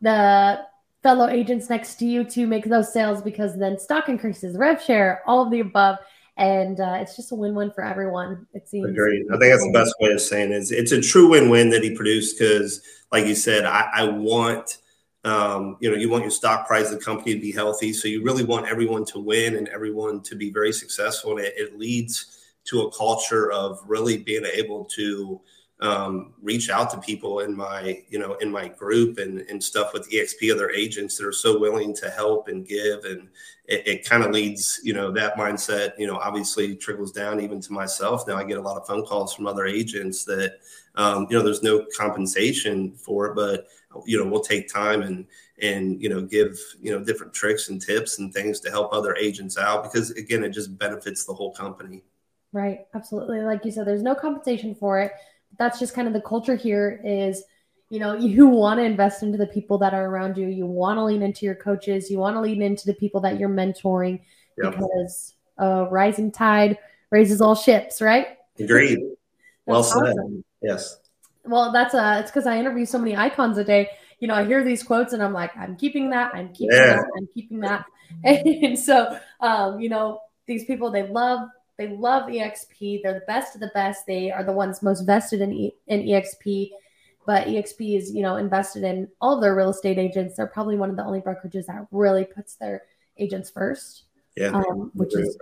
the 0.00 0.64
fellow 1.02 1.28
agents 1.28 1.68
next 1.68 1.96
to 1.96 2.06
you 2.06 2.24
to 2.24 2.46
make 2.46 2.64
those 2.64 2.94
sales 2.94 3.20
because 3.20 3.58
then 3.58 3.78
stock 3.78 4.08
increases 4.08 4.56
rev 4.56 4.82
share 4.82 5.22
all 5.26 5.44
of 5.44 5.50
the 5.50 5.60
above. 5.60 5.98
And 6.38 6.80
uh, 6.80 6.96
it's 6.98 7.14
just 7.14 7.32
a 7.32 7.34
win-win 7.34 7.72
for 7.72 7.84
everyone 7.84 8.46
it 8.54 8.66
seems. 8.70 8.88
Agreed. 8.88 9.26
I 9.30 9.36
think 9.36 9.52
that's 9.52 9.66
the 9.66 9.72
best 9.74 9.94
way 10.00 10.12
of 10.12 10.20
saying 10.22 10.52
it 10.52 10.56
is 10.56 10.72
it's 10.72 10.92
a 10.92 11.00
true 11.02 11.28
win-win 11.28 11.68
that 11.70 11.82
he 11.82 11.94
produced 11.94 12.38
because 12.38 12.80
like 13.12 13.26
you 13.26 13.34
said 13.34 13.66
i, 13.66 13.90
I 13.92 14.04
want 14.04 14.78
um, 15.24 15.76
you 15.80 15.90
know 15.90 15.96
you 15.98 16.08
want 16.08 16.24
your 16.24 16.30
stock 16.30 16.66
price 16.66 16.90
of 16.90 17.00
the 17.00 17.04
company 17.04 17.34
to 17.34 17.40
be 17.40 17.52
healthy. 17.52 17.92
So 17.92 18.08
you 18.08 18.24
really 18.24 18.44
want 18.44 18.66
everyone 18.66 19.04
to 19.06 19.18
win 19.18 19.56
and 19.56 19.68
everyone 19.68 20.22
to 20.22 20.36
be 20.36 20.50
very 20.50 20.72
successful. 20.72 21.32
And 21.32 21.40
it, 21.40 21.52
it 21.58 21.78
leads 21.78 22.38
to 22.64 22.80
a 22.82 22.92
culture 22.92 23.52
of 23.52 23.78
really 23.86 24.16
being 24.16 24.46
able 24.46 24.86
to 24.96 25.38
um, 25.80 26.34
reach 26.42 26.68
out 26.68 26.90
to 26.90 26.98
people 26.98 27.40
in 27.40 27.56
my 27.56 28.02
you 28.08 28.18
know 28.18 28.34
in 28.34 28.50
my 28.50 28.68
group 28.68 29.18
and, 29.18 29.40
and 29.40 29.62
stuff 29.62 29.92
with 29.94 30.10
exp 30.10 30.52
other 30.52 30.70
agents 30.70 31.16
that 31.16 31.26
are 31.26 31.32
so 31.32 31.58
willing 31.58 31.94
to 31.94 32.10
help 32.10 32.48
and 32.48 32.66
give 32.66 33.04
and 33.04 33.28
it, 33.64 33.86
it 33.86 34.08
kind 34.08 34.22
of 34.22 34.30
leads 34.30 34.80
you 34.84 34.92
know 34.92 35.10
that 35.10 35.36
mindset 35.36 35.92
you 35.98 36.06
know 36.06 36.16
obviously 36.16 36.76
trickles 36.76 37.12
down 37.12 37.40
even 37.40 37.60
to 37.60 37.72
myself 37.72 38.28
now 38.28 38.36
i 38.36 38.44
get 38.44 38.58
a 38.58 38.62
lot 38.62 38.76
of 38.76 38.86
phone 38.86 39.04
calls 39.04 39.34
from 39.34 39.46
other 39.46 39.64
agents 39.64 40.24
that 40.24 40.58
um, 40.96 41.26
you 41.30 41.36
know 41.36 41.42
there's 41.42 41.62
no 41.62 41.86
compensation 41.96 42.92
for 42.92 43.28
it 43.28 43.34
but 43.34 43.66
you 44.04 44.22
know 44.22 44.28
we'll 44.28 44.40
take 44.40 44.70
time 44.70 45.00
and 45.00 45.26
and 45.62 46.02
you 46.02 46.10
know 46.10 46.20
give 46.20 46.58
you 46.80 46.90
know 46.90 47.02
different 47.02 47.32
tricks 47.32 47.70
and 47.70 47.80
tips 47.80 48.18
and 48.18 48.34
things 48.34 48.60
to 48.60 48.70
help 48.70 48.92
other 48.92 49.14
agents 49.16 49.56
out 49.56 49.82
because 49.82 50.10
again 50.10 50.44
it 50.44 50.50
just 50.50 50.76
benefits 50.78 51.24
the 51.24 51.32
whole 51.32 51.54
company 51.54 52.02
Right. 52.52 52.86
Absolutely. 52.94 53.42
Like 53.42 53.64
you 53.64 53.70
said, 53.70 53.86
there's 53.86 54.02
no 54.02 54.14
compensation 54.14 54.74
for 54.74 55.00
it. 55.00 55.12
That's 55.58 55.78
just 55.78 55.94
kind 55.94 56.08
of 56.08 56.14
the 56.14 56.20
culture 56.20 56.56
here 56.56 57.00
is, 57.04 57.42
you 57.90 57.98
know, 57.98 58.14
you 58.16 58.46
want 58.46 58.78
to 58.78 58.84
invest 58.84 59.22
into 59.22 59.38
the 59.38 59.46
people 59.46 59.78
that 59.78 59.94
are 59.94 60.06
around 60.06 60.36
you. 60.36 60.48
You 60.48 60.66
want 60.66 60.98
to 60.98 61.04
lean 61.04 61.22
into 61.22 61.46
your 61.46 61.54
coaches. 61.54 62.10
You 62.10 62.18
want 62.18 62.36
to 62.36 62.40
lean 62.40 62.62
into 62.62 62.86
the 62.86 62.94
people 62.94 63.20
that 63.22 63.38
you're 63.38 63.48
mentoring 63.48 64.20
yep. 64.62 64.72
because 64.72 65.34
a 65.58 65.84
rising 65.90 66.32
tide 66.32 66.78
raises 67.10 67.40
all 67.40 67.54
ships, 67.54 68.00
right? 68.00 68.28
Agreed. 68.58 68.98
well 69.66 69.82
said. 69.82 70.02
Awesome. 70.02 70.44
Yes. 70.62 70.98
Well, 71.44 71.72
that's 71.72 71.94
uh 71.94 72.18
it's 72.20 72.30
because 72.30 72.46
I 72.46 72.58
interview 72.58 72.84
so 72.84 72.98
many 72.98 73.16
icons 73.16 73.58
a 73.58 73.64
day. 73.64 73.88
You 74.18 74.28
know, 74.28 74.34
I 74.34 74.44
hear 74.44 74.62
these 74.62 74.82
quotes 74.82 75.12
and 75.12 75.22
I'm 75.22 75.32
like, 75.32 75.56
I'm 75.56 75.76
keeping 75.76 76.10
that, 76.10 76.34
I'm 76.34 76.52
keeping 76.52 76.76
yeah. 76.76 76.96
that, 76.96 77.04
I'm 77.16 77.28
keeping 77.32 77.60
that. 77.60 77.84
And 78.24 78.76
so 78.78 79.18
um, 79.40 79.80
you 79.80 79.88
know, 79.88 80.20
these 80.46 80.64
people 80.64 80.90
they 80.90 81.06
love 81.06 81.48
they 81.80 81.88
love 81.88 82.28
EXP. 82.28 83.02
They're 83.02 83.14
the 83.14 83.24
best 83.26 83.54
of 83.54 83.62
the 83.62 83.70
best. 83.72 84.04
They 84.06 84.30
are 84.30 84.44
the 84.44 84.52
ones 84.52 84.82
most 84.82 85.00
vested 85.00 85.40
in, 85.40 85.50
e- 85.50 85.74
in 85.86 86.02
EXP. 86.02 86.72
But 87.26 87.46
EXP 87.46 87.96
is, 87.96 88.12
you 88.12 88.20
know, 88.20 88.36
invested 88.36 88.84
in 88.84 89.08
all 89.18 89.36
of 89.36 89.40
their 89.40 89.56
real 89.56 89.70
estate 89.70 89.96
agents. 89.96 90.36
They're 90.36 90.46
probably 90.46 90.76
one 90.76 90.90
of 90.90 90.96
the 90.96 91.04
only 91.04 91.20
brokerages 91.20 91.66
that 91.66 91.86
really 91.90 92.26
puts 92.26 92.56
their 92.56 92.82
agents 93.16 93.48
first. 93.48 94.04
Yeah, 94.36 94.48
um, 94.48 94.90
which 94.92 95.16
is 95.16 95.38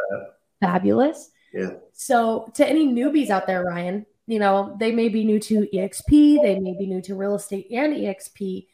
fabulous. 0.60 1.30
Yeah. 1.52 1.70
So 1.92 2.50
to 2.54 2.68
any 2.68 2.86
newbies 2.86 3.30
out 3.30 3.48
there, 3.48 3.64
Ryan, 3.64 4.06
you 4.28 4.38
know, 4.38 4.76
they 4.78 4.92
may 4.92 5.08
be 5.08 5.24
new 5.24 5.40
to 5.40 5.66
EXP, 5.74 6.40
they 6.40 6.58
may 6.60 6.76
be 6.78 6.86
new 6.86 7.02
to 7.02 7.16
real 7.16 7.34
estate 7.34 7.66
and 7.72 7.94
EXP. 7.94 8.68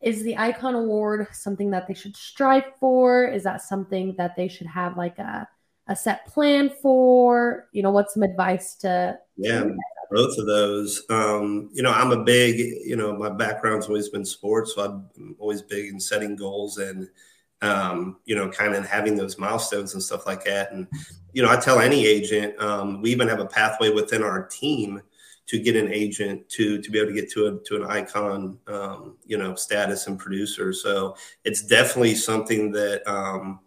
Is 0.00 0.22
the 0.22 0.36
Icon 0.36 0.76
Award 0.76 1.26
something 1.32 1.70
that 1.72 1.88
they 1.88 1.94
should 1.94 2.16
strive 2.16 2.64
for? 2.78 3.26
Is 3.26 3.42
that 3.42 3.62
something 3.62 4.14
that 4.18 4.36
they 4.36 4.46
should 4.46 4.68
have 4.68 4.96
like 4.96 5.18
a 5.18 5.48
a 5.88 5.96
set 5.96 6.26
plan 6.26 6.70
for? 6.82 7.68
You 7.72 7.82
know, 7.82 7.90
what's 7.90 8.14
some 8.14 8.22
advice 8.22 8.74
to? 8.76 9.18
Yeah, 9.36 9.64
both 10.10 10.38
of 10.38 10.46
those. 10.46 11.02
Um, 11.10 11.70
you 11.72 11.82
know, 11.82 11.92
I'm 11.92 12.12
a 12.12 12.22
big, 12.22 12.58
you 12.58 12.96
know, 12.96 13.16
my 13.16 13.30
background's 13.30 13.86
always 13.86 14.08
been 14.08 14.24
sports, 14.24 14.74
so 14.74 14.84
I'm 15.16 15.36
always 15.38 15.62
big 15.62 15.92
in 15.92 16.00
setting 16.00 16.36
goals 16.36 16.78
and, 16.78 17.08
um, 17.62 18.18
you 18.24 18.36
know, 18.36 18.48
kind 18.48 18.74
of 18.74 18.86
having 18.86 19.16
those 19.16 19.38
milestones 19.38 19.94
and 19.94 20.02
stuff 20.02 20.26
like 20.26 20.44
that. 20.44 20.72
And, 20.72 20.86
you 21.32 21.42
know, 21.42 21.50
I 21.50 21.56
tell 21.56 21.80
any 21.80 22.06
agent, 22.06 22.60
um, 22.60 23.02
we 23.02 23.10
even 23.10 23.28
have 23.28 23.40
a 23.40 23.46
pathway 23.46 23.90
within 23.90 24.22
our 24.22 24.46
team 24.46 25.02
to 25.48 25.58
get 25.58 25.76
an 25.76 25.90
agent 25.90 26.46
to 26.50 26.80
to 26.80 26.90
be 26.90 26.98
able 26.98 27.08
to 27.08 27.14
get 27.14 27.30
to 27.30 27.46
a 27.46 27.58
to 27.64 27.76
an 27.76 27.90
icon 27.90 28.58
um, 28.68 29.16
you 29.26 29.38
know 29.38 29.54
status 29.54 30.06
and 30.06 30.18
producer 30.18 30.72
so 30.74 31.16
it's 31.44 31.62
definitely 31.62 32.14
something 32.14 32.70
that 32.70 33.02
um, 33.10 33.60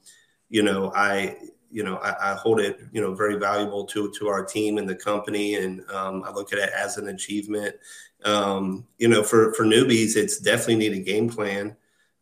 you 0.50 0.62
know 0.62 0.92
i 0.96 1.36
you 1.72 1.84
know, 1.84 1.98
I, 1.98 2.32
I, 2.32 2.36
hold 2.36 2.60
it, 2.60 2.80
you 2.92 3.02
know, 3.02 3.14
very 3.14 3.38
valuable 3.38 3.86
to 3.86 4.12
to 4.12 4.28
our 4.28 4.44
team 4.44 4.78
and 4.78 4.88
the 4.88 4.96
company, 4.96 5.56
and 5.56 5.90
um, 5.92 6.24
I 6.26 6.32
look 6.32 6.54
at 6.54 6.60
it 6.60 6.70
as 6.76 6.98
an 6.98 7.08
achievement. 7.08 7.76
Um, 8.24 8.86
you 8.98 9.08
know, 9.08 9.24
for 9.24 9.54
for 9.54 9.64
newbies, 9.64 10.16
it's 10.16 10.40
definitely 10.40 10.76
need 10.78 10.94
a 10.94 11.04
game 11.04 11.30
plan 11.30 11.76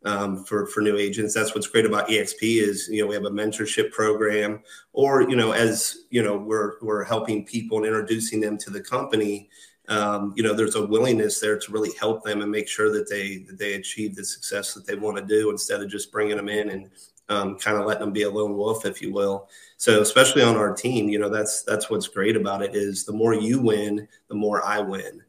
um, 0.05 0.43
for 0.45 0.67
for 0.67 0.81
new 0.81 0.97
agents. 0.97 1.33
That's 1.33 1.53
what's 1.53 1.67
great 1.67 1.85
about 1.85 2.07
EXP 2.07 2.61
is 2.61 2.87
you 2.89 3.01
know 3.01 3.07
we 3.07 3.15
have 3.15 3.25
a 3.25 3.31
mentorship 3.31 3.91
program, 3.91 4.61
or 4.93 5.29
you 5.29 5.35
know 5.35 5.51
as 5.51 6.05
you 6.09 6.23
know 6.23 6.37
we're 6.37 6.73
we're 6.81 7.03
helping 7.03 7.45
people 7.45 7.77
and 7.77 7.87
introducing 7.87 8.39
them 8.39 8.57
to 8.59 8.69
the 8.69 8.81
company. 8.81 9.49
Um, 9.87 10.33
you 10.37 10.43
know, 10.43 10.53
there's 10.53 10.75
a 10.75 10.85
willingness 10.85 11.39
there 11.39 11.57
to 11.57 11.71
really 11.71 11.89
help 11.99 12.23
them 12.23 12.43
and 12.43 12.51
make 12.51 12.67
sure 12.67 12.91
that 12.91 13.09
they 13.09 13.39
that 13.47 13.57
they 13.57 13.73
achieve 13.73 14.15
the 14.15 14.23
success 14.23 14.73
that 14.75 14.85
they 14.85 14.95
want 14.95 15.17
to 15.17 15.25
do 15.25 15.49
instead 15.49 15.81
of 15.81 15.89
just 15.89 16.11
bringing 16.11 16.37
them 16.37 16.47
in 16.47 16.69
and 16.69 16.91
um, 17.29 17.57
kind 17.57 17.77
of 17.77 17.85
letting 17.85 18.01
them 18.01 18.13
be 18.13 18.23
a 18.23 18.29
lone 18.29 18.57
wolf, 18.57 18.85
if 18.85 19.01
you 19.01 19.13
will. 19.13 19.49
So 19.77 20.01
especially 20.01 20.41
on 20.41 20.57
our 20.57 20.73
team, 20.73 21.09
you 21.09 21.19
know, 21.19 21.29
that's 21.29 21.63
that's 21.63 21.89
what's 21.89 22.07
great 22.07 22.35
about 22.35 22.61
it 22.61 22.75
is 22.75 23.05
the 23.05 23.13
more 23.13 23.33
you 23.33 23.61
win, 23.61 24.07
the 24.27 24.35
more 24.35 24.65
I 24.65 24.79
win. 24.79 25.23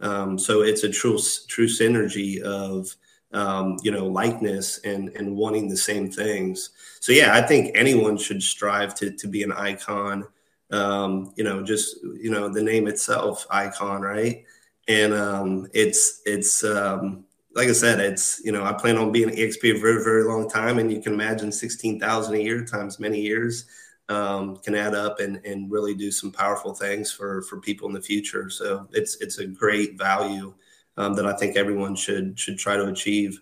Um, 0.00 0.38
so 0.38 0.62
it's 0.62 0.84
a 0.84 0.90
true 0.90 1.18
true 1.48 1.66
synergy 1.66 2.40
of 2.42 2.94
um, 3.32 3.78
you 3.82 3.90
know 3.90 4.06
likeness 4.06 4.78
and 4.78 5.08
and 5.10 5.36
wanting 5.36 5.68
the 5.68 5.76
same 5.76 6.10
things. 6.10 6.70
So 7.00 7.12
yeah, 7.12 7.34
I 7.34 7.42
think 7.42 7.72
anyone 7.74 8.16
should 8.16 8.42
strive 8.42 8.94
to 8.96 9.10
to 9.10 9.26
be 9.26 9.42
an 9.42 9.52
icon. 9.52 10.26
Um, 10.70 11.32
you 11.36 11.44
know, 11.44 11.62
just 11.62 12.02
you 12.02 12.30
know 12.30 12.48
the 12.48 12.62
name 12.62 12.86
itself, 12.86 13.46
icon, 13.50 14.02
right? 14.02 14.44
And 14.88 15.14
um, 15.14 15.68
it's 15.72 16.22
it's 16.26 16.62
um, 16.62 17.24
like 17.56 17.68
I 17.68 17.72
said, 17.72 18.00
it's 18.00 18.40
you 18.44 18.52
know 18.52 18.64
I 18.64 18.74
plan 18.74 18.98
on 18.98 19.10
being 19.10 19.30
EXP 19.30 19.76
a 19.76 19.80
very 19.80 20.04
very 20.04 20.24
long 20.24 20.48
time, 20.48 20.78
and 20.78 20.92
you 20.92 21.00
can 21.00 21.14
imagine 21.14 21.50
sixteen 21.50 21.98
thousand 21.98 22.34
a 22.34 22.38
year 22.38 22.64
times 22.64 23.00
many 23.00 23.18
years 23.18 23.64
um, 24.10 24.58
can 24.58 24.74
add 24.74 24.94
up 24.94 25.20
and 25.20 25.44
and 25.44 25.72
really 25.72 25.94
do 25.94 26.10
some 26.12 26.30
powerful 26.30 26.74
things 26.74 27.10
for 27.10 27.42
for 27.42 27.58
people 27.58 27.88
in 27.88 27.94
the 27.94 28.00
future. 28.00 28.50
So 28.50 28.86
it's 28.92 29.16
it's 29.22 29.38
a 29.38 29.46
great 29.46 29.96
value 29.96 30.54
um, 30.98 31.14
that 31.14 31.26
I 31.26 31.32
think 31.32 31.56
everyone 31.56 31.96
should 31.96 32.38
should 32.38 32.58
try 32.58 32.76
to 32.76 32.86
achieve. 32.88 33.40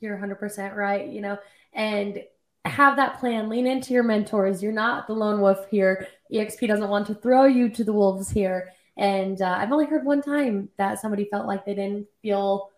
You're 0.00 0.12
100 0.12 0.34
percent 0.36 0.76
right. 0.76 1.08
You 1.08 1.22
know, 1.22 1.38
and 1.72 2.22
have 2.66 2.96
that 2.96 3.18
plan. 3.20 3.48
Lean 3.48 3.66
into 3.66 3.94
your 3.94 4.02
mentors. 4.02 4.62
You're 4.62 4.72
not 4.72 5.06
the 5.06 5.14
lone 5.14 5.40
wolf 5.40 5.66
here. 5.70 6.08
EXP 6.30 6.68
doesn't 6.68 6.90
want 6.90 7.06
to 7.06 7.14
throw 7.14 7.46
you 7.46 7.70
to 7.70 7.84
the 7.84 7.92
wolves 7.92 8.28
here. 8.28 8.70
And 8.96 9.40
uh, 9.40 9.56
I've 9.58 9.72
only 9.72 9.86
heard 9.86 10.04
one 10.04 10.22
time 10.22 10.68
that 10.76 11.00
somebody 11.00 11.24
felt 11.24 11.46
like 11.46 11.64
they 11.64 11.74
didn't 11.74 12.06
feel 12.22 12.70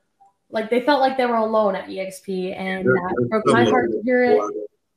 like 0.50 0.70
they 0.70 0.80
felt 0.80 1.00
like 1.00 1.16
they 1.16 1.26
were 1.26 1.36
alone 1.36 1.74
at 1.74 1.88
EXP, 1.88 2.56
and 2.56 2.86
that 2.86 3.26
broke 3.28 3.46
my 3.46 3.64
heart 3.64 3.90
to 3.90 4.00
hear 4.04 4.24
it. 4.24 4.40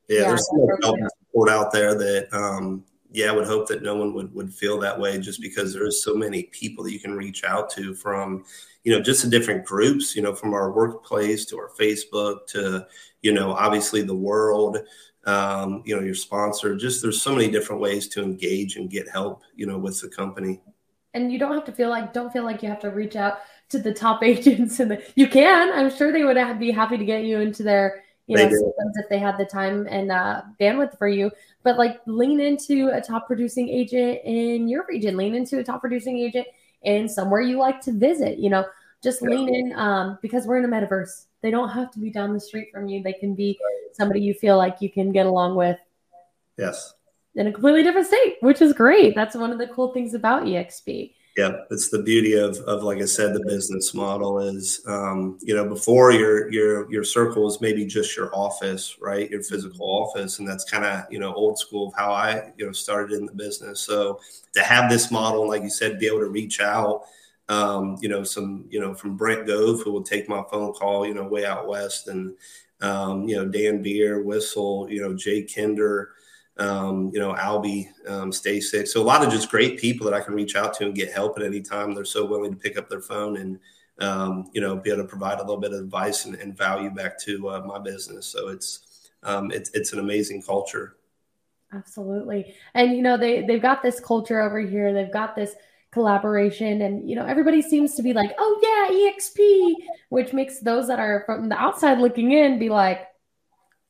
Yeah, 0.07 0.19
yeah 0.19 0.27
there's 0.29 0.47
some 0.47 1.09
support 1.27 1.49
out 1.49 1.71
there 1.71 1.95
that, 1.95 2.27
um, 2.31 2.83
yeah, 3.11 3.29
I 3.29 3.31
would 3.31 3.47
hope 3.47 3.67
that 3.69 3.81
no 3.81 3.95
one 3.95 4.13
would 4.13 4.33
would 4.33 4.53
feel 4.53 4.79
that 4.79 4.99
way, 4.99 5.19
just 5.19 5.41
because 5.41 5.73
there's 5.73 6.03
so 6.03 6.13
many 6.15 6.43
people 6.43 6.83
that 6.83 6.93
you 6.93 6.99
can 6.99 7.15
reach 7.15 7.43
out 7.43 7.69
to 7.71 7.95
from, 7.95 8.45
you 8.83 8.91
know, 8.91 9.01
just 9.01 9.23
the 9.23 9.29
different 9.29 9.65
groups, 9.65 10.15
you 10.15 10.21
know, 10.21 10.35
from 10.35 10.53
our 10.53 10.71
workplace 10.71 11.45
to 11.45 11.57
our 11.57 11.71
Facebook 11.79 12.45
to, 12.47 12.85
you 13.21 13.33
know, 13.33 13.51
obviously 13.51 14.01
the 14.01 14.15
world. 14.15 14.77
Um, 15.25 15.83
you 15.85 15.95
know, 15.95 16.01
your 16.01 16.15
sponsor. 16.15 16.75
Just 16.77 17.01
there's 17.01 17.21
so 17.21 17.35
many 17.35 17.51
different 17.51 17.81
ways 17.81 18.07
to 18.09 18.23
engage 18.23 18.77
and 18.77 18.89
get 18.89 19.07
help, 19.09 19.41
you 19.53 19.67
know, 19.67 19.77
with 19.77 19.99
the 19.99 20.07
company. 20.07 20.61
And 21.13 21.31
you 21.31 21.37
don't 21.37 21.53
have 21.53 21.65
to 21.65 21.71
feel 21.71 21.89
like 21.89 22.13
don't 22.13 22.31
feel 22.31 22.43
like 22.43 22.63
you 22.63 22.69
have 22.69 22.79
to 22.79 22.89
reach 22.89 23.15
out 23.15 23.39
to 23.69 23.79
the 23.79 23.93
top 23.93 24.23
agents 24.23 24.79
and 24.79 24.91
the, 24.91 25.03
you 25.15 25.27
can 25.27 25.71
i'm 25.73 25.95
sure 25.95 26.11
they 26.11 26.23
would 26.23 26.37
have, 26.37 26.59
be 26.59 26.71
happy 26.71 26.97
to 26.97 27.05
get 27.05 27.23
you 27.23 27.39
into 27.39 27.63
their 27.63 28.03
you 28.29 28.37
know 28.37 28.43
systems 28.43 28.95
if 28.95 29.09
they 29.09 29.17
had 29.17 29.37
the 29.37 29.45
time 29.45 29.87
and 29.89 30.11
uh, 30.11 30.43
bandwidth 30.61 30.97
for 30.97 31.07
you. 31.07 31.31
But 31.63 31.77
like 31.77 31.99
lean 32.05 32.39
into 32.39 32.89
a 32.89 33.01
top 33.01 33.25
producing 33.25 33.67
agent 33.67 34.21
in 34.23 34.69
your 34.69 34.85
region. 34.87 35.17
Lean 35.17 35.33
into 35.33 35.57
a 35.57 35.63
top 35.63 35.81
producing 35.81 36.17
agent 36.19 36.47
in 36.83 37.09
somewhere 37.09 37.41
you 37.41 37.57
like 37.57 37.81
to 37.81 37.91
visit 37.91 38.37
you 38.37 38.49
know. 38.49 38.65
Just 39.01 39.21
yeah. 39.21 39.29
lean 39.29 39.55
in 39.55 39.73
um, 39.79 40.19
because 40.21 40.45
we're 40.45 40.59
in 40.59 40.65
a 40.65 40.67
metaverse. 40.67 41.25
They 41.41 41.51
don't 41.51 41.69
have 41.69 41.89
to 41.91 41.99
be 41.99 42.11
down 42.11 42.33
the 42.33 42.39
street 42.39 42.69
from 42.71 42.87
you. 42.87 43.01
They 43.01 43.13
can 43.13 43.33
be 43.33 43.57
somebody 43.93 44.21
you 44.21 44.33
feel 44.33 44.57
like 44.57 44.77
you 44.79 44.91
can 44.91 45.11
get 45.11 45.25
along 45.25 45.55
with. 45.55 45.79
Yes. 46.57 46.93
In 47.35 47.47
a 47.47 47.51
completely 47.51 47.83
different 47.83 48.07
state 48.07 48.37
which 48.41 48.61
is 48.61 48.73
great. 48.73 49.15
That's 49.15 49.35
one 49.35 49.51
of 49.51 49.57
the 49.57 49.67
cool 49.67 49.91
things 49.91 50.13
about 50.13 50.43
exp 50.43 51.13
Yeah, 51.39 51.61
it's 51.71 51.87
the 51.87 52.03
beauty 52.03 52.33
of, 52.33 52.57
of 52.67 52.83
like 52.83 52.97
I 52.97 53.05
said, 53.05 53.33
the 53.33 53.45
business 53.47 53.93
model 53.93 54.39
is, 54.39 54.81
um, 54.85 55.37
you 55.41 55.55
know, 55.55 55.63
before 55.63 56.11
your 56.11 56.51
your 56.51 56.91
your 56.91 57.05
circle 57.05 57.47
is 57.47 57.61
maybe 57.61 57.85
just 57.85 58.17
your 58.17 58.29
office, 58.35 58.97
right? 58.99 59.31
Your 59.31 59.41
physical 59.41 59.85
office, 59.85 60.39
and 60.39 60.47
that's 60.47 60.69
kind 60.69 60.83
of 60.83 61.05
you 61.09 61.17
know 61.17 61.33
old 61.33 61.57
school 61.57 61.87
of 61.87 61.93
how 61.95 62.11
I 62.11 62.51
you 62.57 62.65
know 62.65 62.73
started 62.73 63.17
in 63.17 63.25
the 63.25 63.31
business. 63.31 63.79
So 63.79 64.19
to 64.51 64.61
have 64.63 64.89
this 64.89 65.11
model, 65.11 65.47
like 65.47 65.63
you 65.63 65.69
said, 65.69 65.97
be 65.97 66.07
able 66.07 66.19
to 66.19 66.25
reach 66.29 66.59
out, 66.59 67.03
um, 67.47 67.95
you 68.01 68.09
know, 68.09 68.25
some 68.25 68.65
you 68.69 68.81
know 68.81 68.93
from 68.93 69.15
Brent 69.15 69.47
Gove 69.47 69.81
who 69.81 69.93
will 69.93 70.03
take 70.03 70.27
my 70.27 70.43
phone 70.51 70.73
call, 70.73 71.07
you 71.07 71.13
know, 71.13 71.25
way 71.25 71.45
out 71.45 71.69
west, 71.69 72.09
and 72.09 72.35
um, 72.81 73.29
you 73.29 73.37
know 73.37 73.45
Dan 73.45 73.81
Beer, 73.81 74.21
Whissel, 74.23 74.87
you 74.89 75.01
know 75.01 75.13
Jay 75.15 75.43
Kinder 75.43 76.09
um, 76.59 77.09
you 77.13 77.19
know, 77.19 77.33
Albie, 77.33 77.89
um, 78.07 78.31
Stay 78.31 78.59
Sick. 78.59 78.85
So 78.87 79.01
a 79.01 79.03
lot 79.03 79.23
of 79.23 79.31
just 79.31 79.49
great 79.49 79.79
people 79.79 80.05
that 80.05 80.13
I 80.13 80.21
can 80.21 80.33
reach 80.33 80.55
out 80.55 80.73
to 80.75 80.85
and 80.85 80.93
get 80.93 81.11
help 81.11 81.37
at 81.37 81.43
any 81.43 81.61
time. 81.61 81.93
They're 81.93 82.05
so 82.05 82.25
willing 82.25 82.51
to 82.51 82.57
pick 82.57 82.77
up 82.77 82.89
their 82.89 83.01
phone 83.01 83.37
and, 83.37 83.59
um, 83.99 84.49
you 84.53 84.61
know, 84.61 84.75
be 84.75 84.91
able 84.91 85.03
to 85.03 85.07
provide 85.07 85.39
a 85.39 85.41
little 85.41 85.59
bit 85.59 85.71
of 85.71 85.79
advice 85.79 86.25
and, 86.25 86.35
and 86.35 86.57
value 86.57 86.89
back 86.89 87.17
to 87.21 87.49
uh, 87.49 87.61
my 87.65 87.79
business. 87.79 88.25
So 88.27 88.49
it's, 88.49 89.09
um, 89.23 89.51
it's, 89.51 89.69
it's 89.73 89.93
an 89.93 89.99
amazing 89.99 90.41
culture. 90.41 90.97
Absolutely. 91.73 92.55
And, 92.73 92.95
you 92.95 93.03
know, 93.03 93.15
they, 93.15 93.43
they've 93.43 93.61
got 93.61 93.81
this 93.81 93.99
culture 93.99 94.41
over 94.41 94.59
here. 94.59 94.93
They've 94.93 95.13
got 95.13 95.35
this 95.35 95.55
collaboration 95.91 96.81
and, 96.81 97.09
you 97.09 97.15
know, 97.15 97.25
everybody 97.25 97.61
seems 97.61 97.95
to 97.95 98.03
be 98.03 98.13
like, 98.13 98.31
oh 98.37 98.59
yeah, 98.61 99.11
EXP, 99.11 99.73
which 100.09 100.33
makes 100.33 100.59
those 100.59 100.87
that 100.87 100.99
are 100.99 101.23
from 101.25 101.49
the 101.49 101.57
outside 101.57 101.99
looking 101.99 102.31
in 102.31 102.59
be 102.59 102.69
like, 102.69 103.08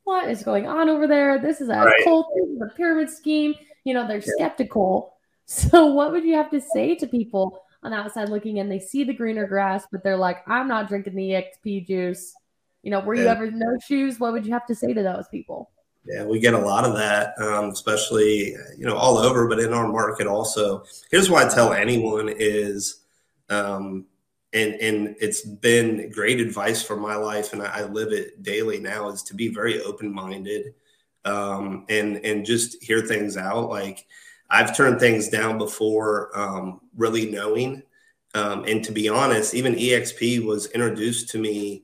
what 0.09 0.27
is 0.27 0.41
going 0.41 0.65
on 0.65 0.89
over 0.89 1.05
there? 1.05 1.37
This 1.37 1.61
is 1.61 1.69
a 1.69 1.77
right. 1.77 2.03
cult, 2.03 2.25
a 2.63 2.75
pyramid 2.75 3.11
scheme. 3.11 3.53
You 3.83 3.93
know, 3.93 4.07
they're 4.07 4.17
yeah. 4.17 4.33
skeptical. 4.35 5.13
So, 5.51 5.87
what 5.87 6.11
would 6.11 6.25
you 6.25 6.35
have 6.35 6.51
to 6.51 6.61
say 6.61 6.93
to 6.93 7.07
people 7.07 7.63
on 7.81 7.89
the 7.89 7.97
outside 7.97 8.29
looking 8.29 8.57
in? 8.57 8.69
They 8.69 8.77
see 8.77 9.03
the 9.03 9.15
greener 9.15 9.47
grass, 9.47 9.87
but 9.91 10.03
they're 10.03 10.15
like, 10.15 10.47
I'm 10.47 10.67
not 10.67 10.87
drinking 10.87 11.15
the 11.15 11.31
XP 11.31 11.87
juice. 11.87 12.35
You 12.83 12.91
know, 12.91 12.99
were 12.99 13.15
yeah. 13.15 13.23
you 13.23 13.27
ever 13.29 13.49
no 13.49 13.79
shoes? 13.83 14.19
What 14.19 14.33
would 14.33 14.45
you 14.45 14.53
have 14.53 14.67
to 14.67 14.75
say 14.75 14.93
to 14.93 15.01
those 15.01 15.27
people? 15.29 15.71
Yeah, 16.05 16.23
we 16.23 16.39
get 16.39 16.53
a 16.53 16.59
lot 16.59 16.85
of 16.85 16.93
that, 16.97 17.33
um, 17.41 17.71
especially 17.71 18.55
you 18.77 18.85
know 18.85 18.95
all 18.95 19.17
over, 19.17 19.47
but 19.47 19.57
in 19.57 19.73
our 19.73 19.87
market 19.87 20.27
also. 20.27 20.83
Here's 21.09 21.31
what 21.31 21.47
I 21.47 21.49
tell 21.51 21.73
anyone: 21.73 22.29
is 22.29 23.05
um, 23.49 24.05
and 24.53 24.73
and 24.75 25.15
it's 25.19 25.41
been 25.41 26.11
great 26.11 26.39
advice 26.39 26.81
for 26.81 26.95
my 26.95 27.15
life 27.15 27.53
and 27.53 27.61
I, 27.61 27.83
live 27.85 28.11
it 28.11 28.41
daily 28.41 28.79
now 28.79 29.09
is 29.09 29.21
to 29.23 29.35
be 29.35 29.47
very 29.47 29.81
open-minded 29.81 30.73
um, 31.25 31.85
and 31.89 32.17
and 32.25 32.45
just 32.45 32.81
hear 32.83 33.01
things 33.01 33.37
out. 33.37 33.69
Like 33.69 34.07
i've 34.49 34.75
turned 34.75 34.99
things 34.99 35.29
down 35.29 35.57
before 35.57 36.37
um, 36.37 36.81
really 36.95 37.29
knowing 37.29 37.81
um, 38.35 38.63
and 38.65 38.83
to 38.83 38.91
be 38.91 39.09
honest 39.09 39.53
even 39.53 39.75
exp 39.75 40.43
was 40.43 40.67
introduced 40.71 41.29
to 41.29 41.37
me 41.37 41.83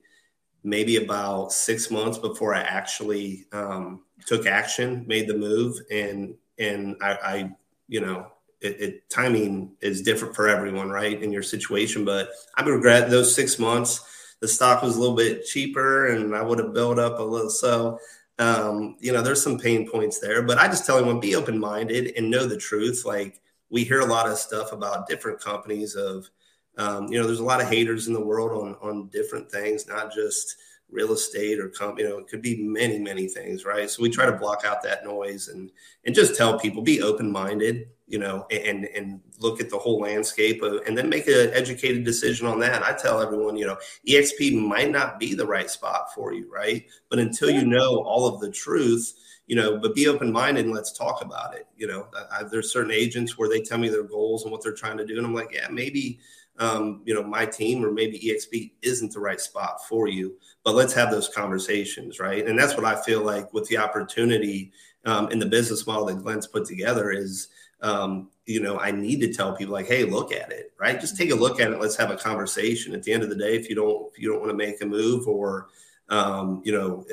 maybe 0.64 0.98
about 0.98 1.52
six 1.52 1.92
months 1.92 2.18
before 2.18 2.56
i 2.56 2.62
actually 2.62 3.46
um, 3.52 4.02
took 4.26 4.46
action 4.48 5.06
made 5.08 5.28
the 5.28 5.38
move 5.38 5.78
and 5.92 6.36
and 6.58 6.96
I, 7.02 7.12
I 7.12 7.52
you 7.88 8.02
know 8.02 8.32
it, 8.62 8.82
it, 8.82 9.10
timing 9.10 9.76
is 9.82 10.02
different 10.02 10.36
for 10.36 10.48
everyone, 10.48 10.90
right? 10.90 11.22
In 11.22 11.32
your 11.32 11.44
situation, 11.44 12.06
but 12.06 12.30
I 12.56 12.64
regret 12.64 13.10
those 13.10 13.36
six 13.36 13.60
months. 13.60 14.02
The 14.42 14.48
stock 14.48 14.82
was 14.82 14.96
a 14.96 15.00
little 15.00 15.16
bit 15.16 15.46
cheaper, 15.46 16.08
and 16.08 16.36
I 16.36 16.42
would 16.42 16.60
have 16.60 16.74
built 16.74 17.00
up 17.00 17.20
a 17.20 17.24
little. 17.24 17.50
So, 17.50 18.00
um, 18.40 18.98
you 19.00 19.14
know, 19.14 19.22
there's 19.22 19.42
some 19.42 19.60
pain 19.60 19.90
points 19.90 20.20
there. 20.20 20.42
But 20.42 20.58
I 20.58 20.68
just 20.68 20.86
tell 20.86 20.98
everyone 20.98 21.20
be 21.20 21.36
open 21.36 21.58
minded 21.60 22.14
and 22.18 22.30
know 22.30 22.46
the 22.46 22.58
truth. 22.58 23.04
Like 23.06 23.42
we 23.70 23.84
hear 23.84 24.02
a 24.02 24.06
lot 24.06 24.28
of 24.28 24.38
stuff 24.38 24.72
about 24.72 25.08
different 25.08 25.40
companies. 25.40 25.96
Of 25.96 26.30
um, 26.78 27.08
you 27.08 27.20
know, 27.20 27.26
there's 27.26 27.40
a 27.40 27.46
lot 27.46 27.62
of 27.62 27.70
haters 27.70 28.08
in 28.08 28.14
the 28.14 28.26
world 28.26 28.52
on 28.52 28.76
on 28.82 29.08
different 29.08 29.52
things, 29.52 29.88
not 29.88 30.14
just 30.14 30.56
real 30.92 31.14
estate 31.14 31.60
or 31.60 31.70
come 31.70 31.98
you 31.98 32.08
know 32.08 32.18
it 32.18 32.28
could 32.28 32.42
be 32.42 32.64
many 32.64 33.00
many 33.00 33.28
things 33.28 33.66
right 33.66 33.90
so 33.90 34.02
we 34.02 34.10
try 34.10 34.26
to 34.26 34.38
block 34.38 34.64
out 34.66 34.82
that 34.84 35.04
noise 35.04 35.48
and 35.48 35.72
and 36.06 36.16
just 36.16 36.36
tell 36.36 36.60
people 36.60 36.82
be 36.82 37.02
open 37.02 37.32
minded 37.32 37.88
you 38.08 38.20
know, 38.20 38.46
and 38.52 38.86
and 38.86 39.20
look 39.40 39.60
at 39.60 39.70
the 39.70 39.78
whole 39.78 40.00
landscape 40.00 40.62
of, 40.62 40.82
and 40.86 40.98
then 40.98 41.10
make 41.10 41.28
an 41.28 41.50
educated 41.54 42.04
decision 42.04 42.46
on 42.46 42.60
that. 42.60 42.84
I 42.84 42.94
tell 42.94 43.22
everyone, 43.22 43.58
you 43.58 43.66
know, 43.66 43.78
EXP 44.08 44.62
might 44.62 44.92
not 44.92 45.20
be 45.20 45.34
the 45.34 45.46
right 45.46 45.70
spot 45.70 46.14
for 46.14 46.32
you, 46.32 46.52
right? 46.52 46.86
But 47.10 47.20
until 47.20 47.50
you 47.50 47.66
know 47.66 48.04
all 48.06 48.28
of 48.28 48.40
the 48.42 48.52
truth, 48.52 49.14
you 49.48 49.56
know, 49.56 49.80
but 49.80 49.96
be 49.96 50.08
open 50.08 50.32
minded 50.32 50.66
and 50.66 50.74
let's 50.74 50.96
talk 50.96 51.24
about 51.24 51.56
it. 51.56 51.68
You 51.78 51.88
know, 51.88 52.08
I, 52.32 52.44
there's 52.44 52.72
certain 52.72 52.92
agents 52.92 53.38
where 53.38 53.50
they 53.50 53.62
tell 53.62 53.80
me 53.80 53.90
their 53.90 54.04
goals 54.04 54.44
and 54.44 54.52
what 54.52 54.62
they're 54.62 54.74
trying 54.74 54.98
to 54.98 55.06
do, 55.06 55.18
and 55.18 55.26
I'm 55.26 55.34
like, 55.34 55.52
yeah, 55.52 55.68
maybe. 55.72 56.20
Um, 56.58 57.02
you 57.06 57.14
know, 57.14 57.24
my 57.24 57.46
team 57.46 57.84
or 57.84 57.92
maybe 57.92 58.18
EXP 58.18 58.72
isn't 58.82 59.12
the 59.12 59.20
right 59.20 59.42
spot 59.42 59.86
for 59.90 60.08
you, 60.08 60.36
but 60.64 60.74
let's 60.76 60.94
have 60.94 61.12
those 61.12 61.28
conversations, 61.28 62.20
right? 62.20 62.48
And 62.48 62.58
that's 62.58 62.78
what 62.78 62.86
I 62.86 63.02
feel 63.02 63.24
like 63.24 63.54
with 63.54 63.68
the 63.68 63.78
opportunity 63.78 64.72
um, 65.06 65.30
in 65.32 65.40
the 65.40 65.46
business 65.46 65.86
model 65.86 66.06
that 66.06 66.24
Glenn's 66.24 66.48
put 66.48 66.66
together 66.66 67.12
is 67.12 67.50
um, 67.82 68.30
you 68.46 68.62
know, 68.62 68.80
I 68.80 68.92
need 68.92 69.22
to 69.22 69.34
tell 69.34 69.56
people 69.56 69.74
like, 69.74 69.88
hey, 69.88 70.04
look 70.04 70.32
at 70.32 70.52
it, 70.52 70.74
right? 70.80 71.00
Just 71.00 71.18
take 71.18 71.32
a 71.32 71.36
look 71.36 71.60
at 71.60 71.72
it. 71.72 71.80
Let's 71.80 71.96
have 71.98 72.12
a 72.12 72.16
conversation. 72.16 72.94
At 72.94 73.04
the 73.04 73.12
end 73.12 73.24
of 73.24 73.30
the 73.30 73.36
day, 73.36 73.56
if 73.56 73.70
you 73.70 73.76
don't, 73.76 74.08
if 74.14 74.22
you 74.22 74.30
don't 74.30 74.40
want 74.40 74.52
to 74.52 74.58
make 74.58 74.82
a 74.82 74.86
move, 74.86 75.28
or 75.28 75.68
um, 76.10 76.62
you 76.64 76.72
know, 76.72 77.06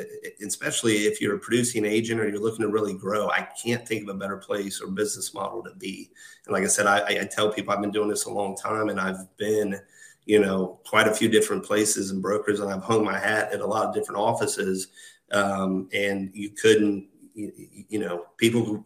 especially 0.45 1.07
if 1.07 1.21
you're 1.21 1.37
a 1.37 1.39
producing 1.39 1.85
agent 1.85 2.21
or 2.21 2.29
you're 2.29 2.41
looking 2.41 2.61
to 2.61 2.69
really 2.69 2.95
grow, 2.95 3.31
I 3.31 3.49
can't 3.63 3.87
think 3.87 4.03
of 4.03 4.15
a 4.15 4.19
better 4.19 4.37
place 4.37 4.81
or 4.81 4.89
business 4.89 5.33
model 5.33 5.63
to 5.63 5.75
be. 5.77 6.11
And 6.47 6.53
like 6.53 6.65
I 6.65 6.67
said, 6.67 6.87
I, 6.87 7.21
I 7.21 7.29
tell 7.31 7.53
people 7.53 7.73
I've 7.73 7.81
been 7.81 7.91
doing 7.91 8.09
this 8.09 8.27
a 8.27 8.31
long 8.31 8.57
time, 8.57 8.91
and 8.91 9.01
I've 9.01 9.35
been, 9.39 9.81
you 10.27 10.41
know, 10.41 10.81
quite 10.85 11.09
a 11.09 11.15
few 11.15 11.29
different 11.29 11.65
places 11.65 12.11
and 12.11 12.21
brokers, 12.21 12.61
and 12.61 12.73
I've 12.73 12.83
hung 12.83 13.05
my 13.05 13.19
hat 13.19 13.53
at 13.53 13.61
a 13.61 13.67
lot 13.67 13.87
of 13.87 13.95
different 13.95 14.21
offices. 14.21 14.89
Um, 15.31 15.89
and 15.95 16.31
you 16.35 16.51
couldn't 16.51 17.09
you, 17.35 17.53
you 17.89 17.99
know, 17.99 18.27
people 18.37 18.85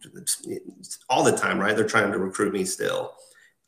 all 1.09 1.23
the 1.23 1.35
time, 1.35 1.59
right? 1.59 1.75
They're 1.75 1.85
trying 1.85 2.11
to 2.11 2.19
recruit 2.19 2.53
me 2.53 2.65
still. 2.65 3.13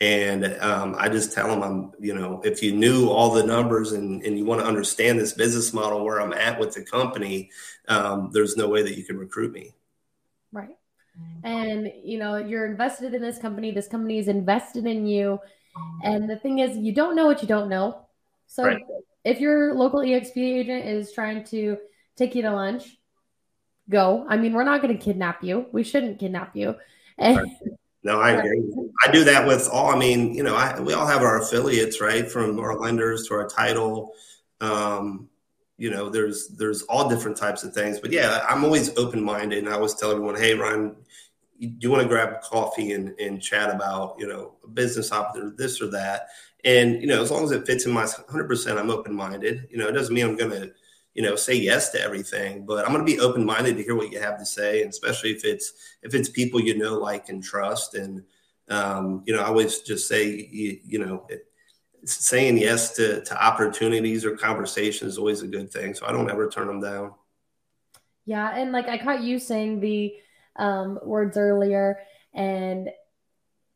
And 0.02 0.46
um, 0.62 0.96
I 0.98 1.10
just 1.10 1.34
tell 1.34 1.50
them, 1.50 1.62
I'm, 1.62 1.92
you 2.00 2.14
know, 2.14 2.42
if 2.46 2.64
you 2.64 2.72
knew 2.72 3.10
all 3.10 3.32
the 3.32 3.44
numbers 3.44 3.92
and, 3.92 4.24
and 4.24 4.38
you 4.38 4.46
want 4.46 4.62
to 4.62 4.68
understand 4.68 5.20
this 5.20 5.34
business 5.34 5.74
model 5.74 6.06
where 6.06 6.22
I'm 6.22 6.32
at 6.32 6.58
with 6.58 6.74
the 6.74 6.84
company, 6.84 7.52
um, 7.90 8.30
there's 8.32 8.56
no 8.56 8.70
way 8.70 8.82
that 8.82 8.98
you 8.98 9.04
can 9.04 9.18
recruit 9.18 9.52
me. 9.52 9.74
Right. 10.54 10.78
And, 11.44 11.92
you 12.02 12.18
know, 12.18 12.38
you're 12.38 12.66
invested 12.66 13.14
in 13.14 13.22
this 13.22 13.40
company. 13.40 13.72
This 13.72 13.90
company 13.90 14.20
is 14.20 14.30
invested 14.30 14.86
in 14.86 15.06
you. 15.06 15.40
And 16.04 16.30
the 16.30 16.38
thing 16.38 16.60
is, 16.60 16.78
you 16.78 16.94
don't 16.94 17.16
know 17.16 17.26
what 17.26 17.42
you 17.42 17.48
don't 17.48 17.70
know. 17.70 18.06
So 18.48 18.64
right. 18.64 18.82
if 19.26 19.42
your 19.42 19.76
local 19.76 20.00
EXP 20.00 20.38
agent 20.38 20.86
is 20.86 21.12
trying 21.12 21.44
to 21.46 21.78
take 22.16 22.36
you 22.36 22.42
to 22.44 22.52
lunch, 22.52 22.98
go. 23.90 24.26
I 24.30 24.38
mean, 24.38 24.54
we're 24.54 24.64
not 24.64 24.82
going 24.82 24.98
to 24.98 25.04
kidnap 25.04 25.44
you. 25.44 25.66
We 25.74 25.84
shouldn't 25.84 26.20
kidnap 26.20 26.56
you. 26.56 26.76
And, 27.18 27.52
no, 28.04 28.20
I 28.20 28.32
agree. 28.32 28.64
I 29.06 29.12
do 29.12 29.24
that 29.26 29.46
with 29.46 29.68
all. 29.70 29.90
I 29.90 29.98
mean, 29.98 30.34
you 30.34 30.44
know, 30.44 30.56
I, 30.56 30.80
we 30.80 30.94
all 30.94 31.06
have 31.06 31.22
our 31.22 31.42
affiliates, 31.42 32.00
right? 32.00 32.30
From 32.30 32.58
our 32.60 32.80
lenders 32.80 33.28
to 33.28 33.34
our 33.34 33.48
title. 33.48 34.14
Um, 34.62 35.30
you 35.78 35.90
know, 35.90 36.10
there's 36.10 36.48
there's 36.50 36.84
all 36.84 37.10
different 37.10 37.36
types 37.36 37.64
of 37.64 37.74
things. 37.74 38.00
But 38.00 38.12
yeah, 38.12 38.46
I'm 38.48 38.64
always 38.64 38.98
open 38.98 39.22
minded, 39.22 39.60
and 39.60 39.70
I 39.70 39.74
always 39.74 39.96
tell 39.96 40.12
everyone, 40.12 40.36
hey, 40.36 40.54
Ryan, 40.54 40.96
do 41.60 41.76
you 41.80 41.92
want 41.92 42.04
to 42.04 42.08
grab 42.08 42.42
coffee 42.42 42.94
and, 42.94 43.20
and 43.20 43.42
chat 43.42 43.74
about 43.74 44.16
you 44.18 44.28
know 44.28 44.56
a 44.64 44.68
business 44.68 45.12
opportunity, 45.12 45.56
this 45.58 45.82
or 45.82 45.88
that? 45.88 46.28
And 46.64 47.02
you 47.02 47.08
know, 47.08 47.22
as 47.22 47.32
long 47.32 47.44
as 47.44 47.52
it 47.52 47.66
fits 47.66 47.86
in 47.86 47.92
my 47.92 48.06
100, 48.06 48.48
percent 48.48 48.80
I'm 48.80 48.90
open 48.90 49.14
minded. 49.14 49.68
You 49.70 49.78
know, 49.78 49.88
it 49.88 49.94
doesn't 49.94 50.14
mean 50.14 50.26
I'm 50.26 50.38
going 50.38 50.52
to 50.52 50.72
you 51.20 51.26
know 51.26 51.36
say 51.36 51.54
yes 51.54 51.90
to 51.90 52.02
everything 52.02 52.66
but 52.66 52.86
i'm 52.86 52.94
going 52.94 53.06
to 53.06 53.14
be 53.14 53.20
open 53.20 53.46
minded 53.46 53.76
to 53.76 53.84
hear 53.84 53.94
what 53.94 54.10
you 54.10 54.22
have 54.22 54.40
to 54.40 54.46
say 54.46 54.82
and 54.82 54.90
especially 54.90 55.32
if 55.32 55.44
it's 55.44 55.74
if 56.02 56.16
it's 56.16 56.30
people 56.30 56.62
you 56.62 56.78
know 56.78 56.98
like 56.98 57.28
and 57.28 57.44
trust 57.44 57.94
and 57.94 58.24
um, 58.70 59.22
you 59.26 59.36
know 59.36 59.42
i 59.42 59.48
always 59.48 59.80
just 59.80 60.08
say 60.08 60.48
you, 60.50 60.80
you 60.86 60.98
know 60.98 61.26
it, 61.28 61.46
saying 62.06 62.58
yes 62.58 62.96
to, 62.96 63.22
to 63.26 63.46
opportunities 63.46 64.24
or 64.24 64.38
conversations 64.38 65.14
is 65.14 65.18
always 65.18 65.42
a 65.42 65.48
good 65.48 65.70
thing 65.70 65.94
so 65.94 66.06
i 66.06 66.12
don't 66.14 66.32
ever 66.32 66.50
turn 66.50 66.68
them 66.68 66.80
down. 66.80 67.14
Yeah 68.24 68.56
and 68.56 68.72
like 68.72 68.88
i 68.88 68.98
caught 68.98 69.22
you 69.22 69.40
saying 69.40 69.82
the 69.82 70.14
um, 70.56 71.00
words 71.04 71.36
earlier 71.36 72.00
and 72.34 72.90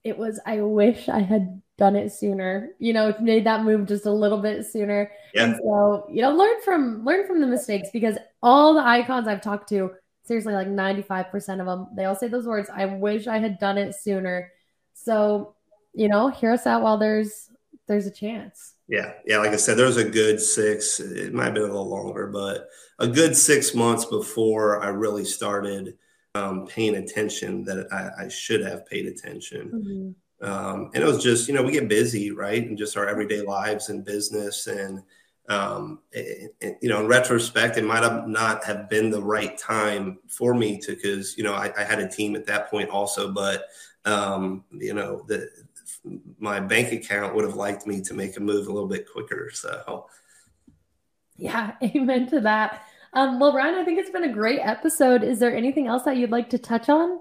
it 0.05 0.17
was 0.17 0.39
i 0.45 0.61
wish 0.61 1.09
i 1.09 1.19
had 1.19 1.61
done 1.77 1.95
it 1.95 2.11
sooner, 2.11 2.69
you 2.79 2.93
know, 2.93 3.15
made 3.19 3.45
that 3.45 3.63
move 3.63 3.87
just 3.87 4.05
a 4.05 4.11
little 4.11 4.39
bit 4.39 4.65
sooner. 4.65 5.11
Yeah. 5.33 5.45
And 5.45 5.55
so, 5.55 6.07
you 6.09 6.21
know, 6.21 6.31
learn 6.31 6.61
from 6.61 7.03
learn 7.03 7.25
from 7.25 7.41
the 7.41 7.47
mistakes 7.47 7.89
because 7.91 8.17
all 8.41 8.73
the 8.73 8.85
icons 8.85 9.27
I've 9.27 9.41
talked 9.41 9.69
to, 9.69 9.91
seriously, 10.23 10.53
like 10.53 10.67
95% 10.67 11.59
of 11.59 11.65
them, 11.65 11.87
they 11.95 12.05
all 12.05 12.15
say 12.15 12.27
those 12.27 12.45
words. 12.45 12.69
I 12.73 12.85
wish 12.85 13.27
I 13.27 13.39
had 13.39 13.59
done 13.59 13.77
it 13.77 13.95
sooner. 13.95 14.51
So, 14.93 15.55
you 15.93 16.07
know, 16.07 16.29
hear 16.29 16.51
us 16.51 16.67
out 16.67 16.83
while 16.83 16.97
there's 16.97 17.49
there's 17.87 18.05
a 18.05 18.11
chance. 18.11 18.75
Yeah. 18.87 19.13
Yeah. 19.25 19.39
Like 19.39 19.51
I 19.51 19.57
said, 19.57 19.77
there 19.77 19.87
was 19.87 19.97
a 19.97 20.07
good 20.07 20.39
six, 20.39 20.99
it 20.99 21.33
might 21.33 21.45
have 21.45 21.53
been 21.55 21.63
a 21.63 21.67
little 21.67 21.89
longer, 21.89 22.27
but 22.27 22.67
a 22.99 23.07
good 23.07 23.35
six 23.35 23.73
months 23.73 24.05
before 24.05 24.83
I 24.83 24.89
really 24.89 25.25
started 25.25 25.97
um, 26.35 26.67
paying 26.67 26.95
attention 26.95 27.63
that 27.65 27.87
I, 27.91 28.25
I 28.25 28.27
should 28.27 28.61
have 28.61 28.85
paid 28.85 29.07
attention. 29.07 29.71
Mm-hmm 29.73 30.11
Um, 30.43 30.91
and 30.93 31.01
it 31.01 31.07
was 31.07 31.23
just, 31.23 31.47
you 31.47 31.53
know, 31.53 31.63
we 31.63 31.71
get 31.71 31.87
busy, 31.87 32.31
right? 32.31 32.61
And 32.61 32.77
just 32.77 32.97
our 32.97 33.07
everyday 33.07 33.41
lives 33.41 33.87
and 33.89 34.03
business. 34.03 34.67
And, 34.67 35.01
um, 35.47 35.99
it, 36.11 36.53
it, 36.59 36.77
you 36.81 36.89
know, 36.89 36.99
in 36.99 37.07
retrospect, 37.07 37.77
it 37.77 37.85
might 37.85 38.03
have 38.03 38.27
not 38.27 38.63
have 38.65 38.89
been 38.89 39.09
the 39.09 39.21
right 39.21 39.57
time 39.57 40.19
for 40.27 40.53
me 40.53 40.79
to, 40.79 40.95
cause, 40.97 41.35
you 41.37 41.43
know, 41.45 41.53
I, 41.53 41.71
I 41.77 41.83
had 41.83 41.99
a 41.99 42.09
team 42.09 42.35
at 42.35 42.45
that 42.47 42.69
point 42.69 42.89
also, 42.89 43.31
but, 43.31 43.67
um, 44.03 44.65
you 44.71 44.93
know, 44.93 45.23
the, 45.27 45.49
my 46.39 46.59
bank 46.59 46.91
account 46.91 47.33
would 47.33 47.45
have 47.45 47.55
liked 47.55 47.87
me 47.87 48.01
to 48.01 48.13
make 48.13 48.35
a 48.35 48.41
move 48.41 48.67
a 48.67 48.71
little 48.73 48.89
bit 48.89 49.07
quicker. 49.09 49.49
So, 49.53 50.07
yeah, 51.37 51.75
amen 51.83 52.29
to 52.31 52.41
that. 52.41 52.85
Um, 53.13 53.39
well, 53.39 53.53
Ryan, 53.53 53.75
I 53.75 53.85
think 53.85 53.99
it's 53.99 54.09
been 54.09 54.25
a 54.25 54.33
great 54.33 54.59
episode. 54.59 55.23
Is 55.23 55.39
there 55.39 55.55
anything 55.55 55.87
else 55.87 56.03
that 56.03 56.17
you'd 56.17 56.31
like 56.31 56.49
to 56.49 56.57
touch 56.57 56.89
on? 56.89 57.19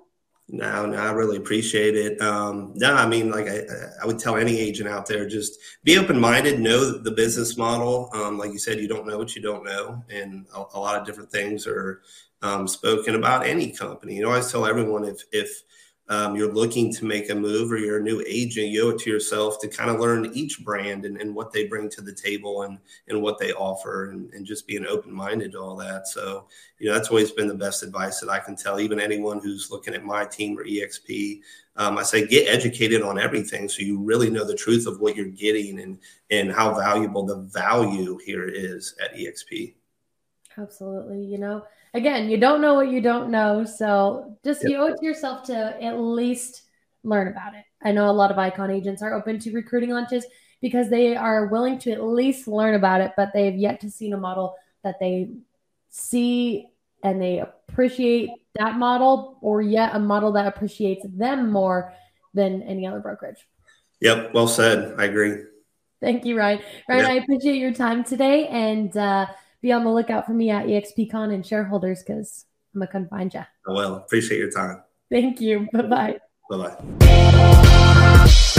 No, 0.48 0.84
no, 0.84 0.98
I 0.98 1.12
really 1.12 1.38
appreciate 1.38 1.96
it. 1.96 2.20
Um, 2.20 2.72
no, 2.76 2.94
I 2.94 3.06
mean, 3.08 3.30
like 3.30 3.48
I, 3.48 3.62
I 4.02 4.06
would 4.06 4.18
tell 4.18 4.36
any 4.36 4.58
agent 4.58 4.88
out 4.88 5.06
there, 5.06 5.26
just 5.26 5.58
be 5.82 5.96
open 5.96 6.20
minded, 6.20 6.60
know 6.60 6.98
the 6.98 7.12
business 7.12 7.56
model. 7.56 8.10
Um, 8.12 8.36
like 8.38 8.52
you 8.52 8.58
said, 8.58 8.78
you 8.78 8.88
don't 8.88 9.06
know 9.06 9.16
what 9.16 9.34
you 9.34 9.40
don't 9.40 9.64
know, 9.64 10.04
and 10.10 10.46
a, 10.54 10.64
a 10.74 10.80
lot 10.80 11.00
of 11.00 11.06
different 11.06 11.30
things 11.30 11.66
are 11.66 12.02
um, 12.42 12.68
spoken 12.68 13.14
about 13.14 13.46
any 13.46 13.70
company. 13.70 14.16
You 14.16 14.22
know, 14.22 14.28
I 14.28 14.32
always 14.32 14.50
tell 14.52 14.66
everyone 14.66 15.04
if 15.04 15.22
if 15.32 15.62
um, 16.12 16.36
you're 16.36 16.52
looking 16.52 16.92
to 16.92 17.06
make 17.06 17.30
a 17.30 17.34
move 17.34 17.72
or 17.72 17.78
you're 17.78 17.96
a 17.96 18.02
new 18.02 18.22
agent, 18.26 18.68
you 18.68 18.86
owe 18.86 18.90
it 18.90 18.98
to 18.98 19.08
yourself 19.08 19.58
to 19.58 19.66
kind 19.66 19.88
of 19.88 19.98
learn 19.98 20.30
each 20.34 20.62
brand 20.62 21.06
and, 21.06 21.18
and 21.18 21.34
what 21.34 21.54
they 21.54 21.66
bring 21.66 21.88
to 21.88 22.02
the 22.02 22.12
table 22.12 22.64
and, 22.64 22.78
and 23.08 23.22
what 23.22 23.38
they 23.38 23.54
offer 23.54 24.10
and, 24.10 24.30
and 24.34 24.44
just 24.44 24.66
being 24.66 24.84
open 24.84 25.10
minded 25.10 25.52
to 25.52 25.58
all 25.58 25.74
that. 25.76 26.06
So, 26.06 26.48
you 26.78 26.86
know, 26.86 26.92
that's 26.92 27.08
always 27.08 27.30
been 27.30 27.48
the 27.48 27.54
best 27.54 27.82
advice 27.82 28.20
that 28.20 28.28
I 28.28 28.40
can 28.40 28.56
tell 28.56 28.78
even 28.78 29.00
anyone 29.00 29.40
who's 29.40 29.70
looking 29.70 29.94
at 29.94 30.04
my 30.04 30.26
team 30.26 30.58
or 30.58 30.64
EXP. 30.64 31.40
Um, 31.76 31.96
I 31.96 32.02
say 32.02 32.26
get 32.26 32.46
educated 32.46 33.00
on 33.00 33.18
everything 33.18 33.66
so 33.66 33.80
you 33.80 33.98
really 33.98 34.28
know 34.28 34.44
the 34.44 34.54
truth 34.54 34.86
of 34.86 35.00
what 35.00 35.16
you're 35.16 35.24
getting 35.28 35.80
and, 35.80 35.98
and 36.30 36.52
how 36.52 36.74
valuable 36.74 37.24
the 37.24 37.36
value 37.36 38.18
here 38.22 38.46
is 38.46 38.94
at 39.02 39.14
EXP. 39.14 39.76
Absolutely. 40.58 41.24
You 41.24 41.38
know, 41.38 41.64
again, 41.94 42.28
you 42.28 42.38
don't 42.38 42.60
know 42.60 42.74
what 42.74 42.90
you 42.90 43.00
don't 43.00 43.30
know. 43.30 43.64
So 43.64 44.36
just 44.44 44.62
yep. 44.62 44.70
you 44.70 44.76
owe 44.78 44.86
it 44.86 44.98
to 44.98 45.04
yourself 45.04 45.44
to 45.44 45.82
at 45.82 45.98
least 45.98 46.62
learn 47.04 47.28
about 47.28 47.54
it. 47.54 47.64
I 47.82 47.92
know 47.92 48.08
a 48.08 48.12
lot 48.12 48.30
of 48.30 48.38
icon 48.38 48.70
agents 48.70 49.02
are 49.02 49.14
open 49.14 49.38
to 49.40 49.52
recruiting 49.52 49.90
lunches 49.90 50.24
because 50.60 50.88
they 50.88 51.16
are 51.16 51.46
willing 51.46 51.78
to 51.80 51.90
at 51.90 52.02
least 52.02 52.46
learn 52.46 52.74
about 52.74 53.00
it, 53.00 53.12
but 53.16 53.30
they've 53.34 53.56
yet 53.56 53.80
to 53.80 53.90
see 53.90 54.10
a 54.12 54.16
model 54.16 54.54
that 54.84 55.00
they 55.00 55.30
see 55.90 56.68
and 57.02 57.20
they 57.20 57.40
appreciate 57.40 58.30
that 58.54 58.76
model 58.76 59.38
or 59.40 59.60
yet 59.60 59.94
a 59.94 59.98
model 59.98 60.32
that 60.32 60.46
appreciates 60.46 61.04
them 61.08 61.50
more 61.50 61.92
than 62.32 62.62
any 62.62 62.86
other 62.86 63.00
brokerage. 63.00 63.46
Yep, 64.00 64.34
well 64.34 64.48
said. 64.48 64.94
I 64.98 65.04
agree. 65.04 65.42
Thank 66.00 66.24
you, 66.24 66.36
Ryan. 66.36 66.60
Ryan, 66.88 67.02
yep. 67.02 67.10
I 67.10 67.14
appreciate 67.14 67.56
your 67.56 67.72
time 67.72 68.04
today 68.04 68.48
and 68.48 68.96
uh, 68.96 69.26
be 69.62 69.72
on 69.72 69.84
the 69.84 69.90
lookout 69.90 70.26
for 70.26 70.32
me 70.32 70.50
at 70.50 70.66
EXPCon 70.66 71.32
and 71.32 71.46
shareholders 71.46 72.02
because 72.02 72.44
I'm 72.74 72.80
gonna 72.80 72.90
come 72.90 73.08
find 73.08 73.32
you. 73.32 73.42
Well, 73.66 73.94
appreciate 73.96 74.38
your 74.38 74.50
time. 74.50 74.82
Thank 75.10 75.40
you. 75.40 75.68
Bye 75.72 75.82
bye. 75.82 76.18
Bye 76.50 76.74
bye. 78.26 78.58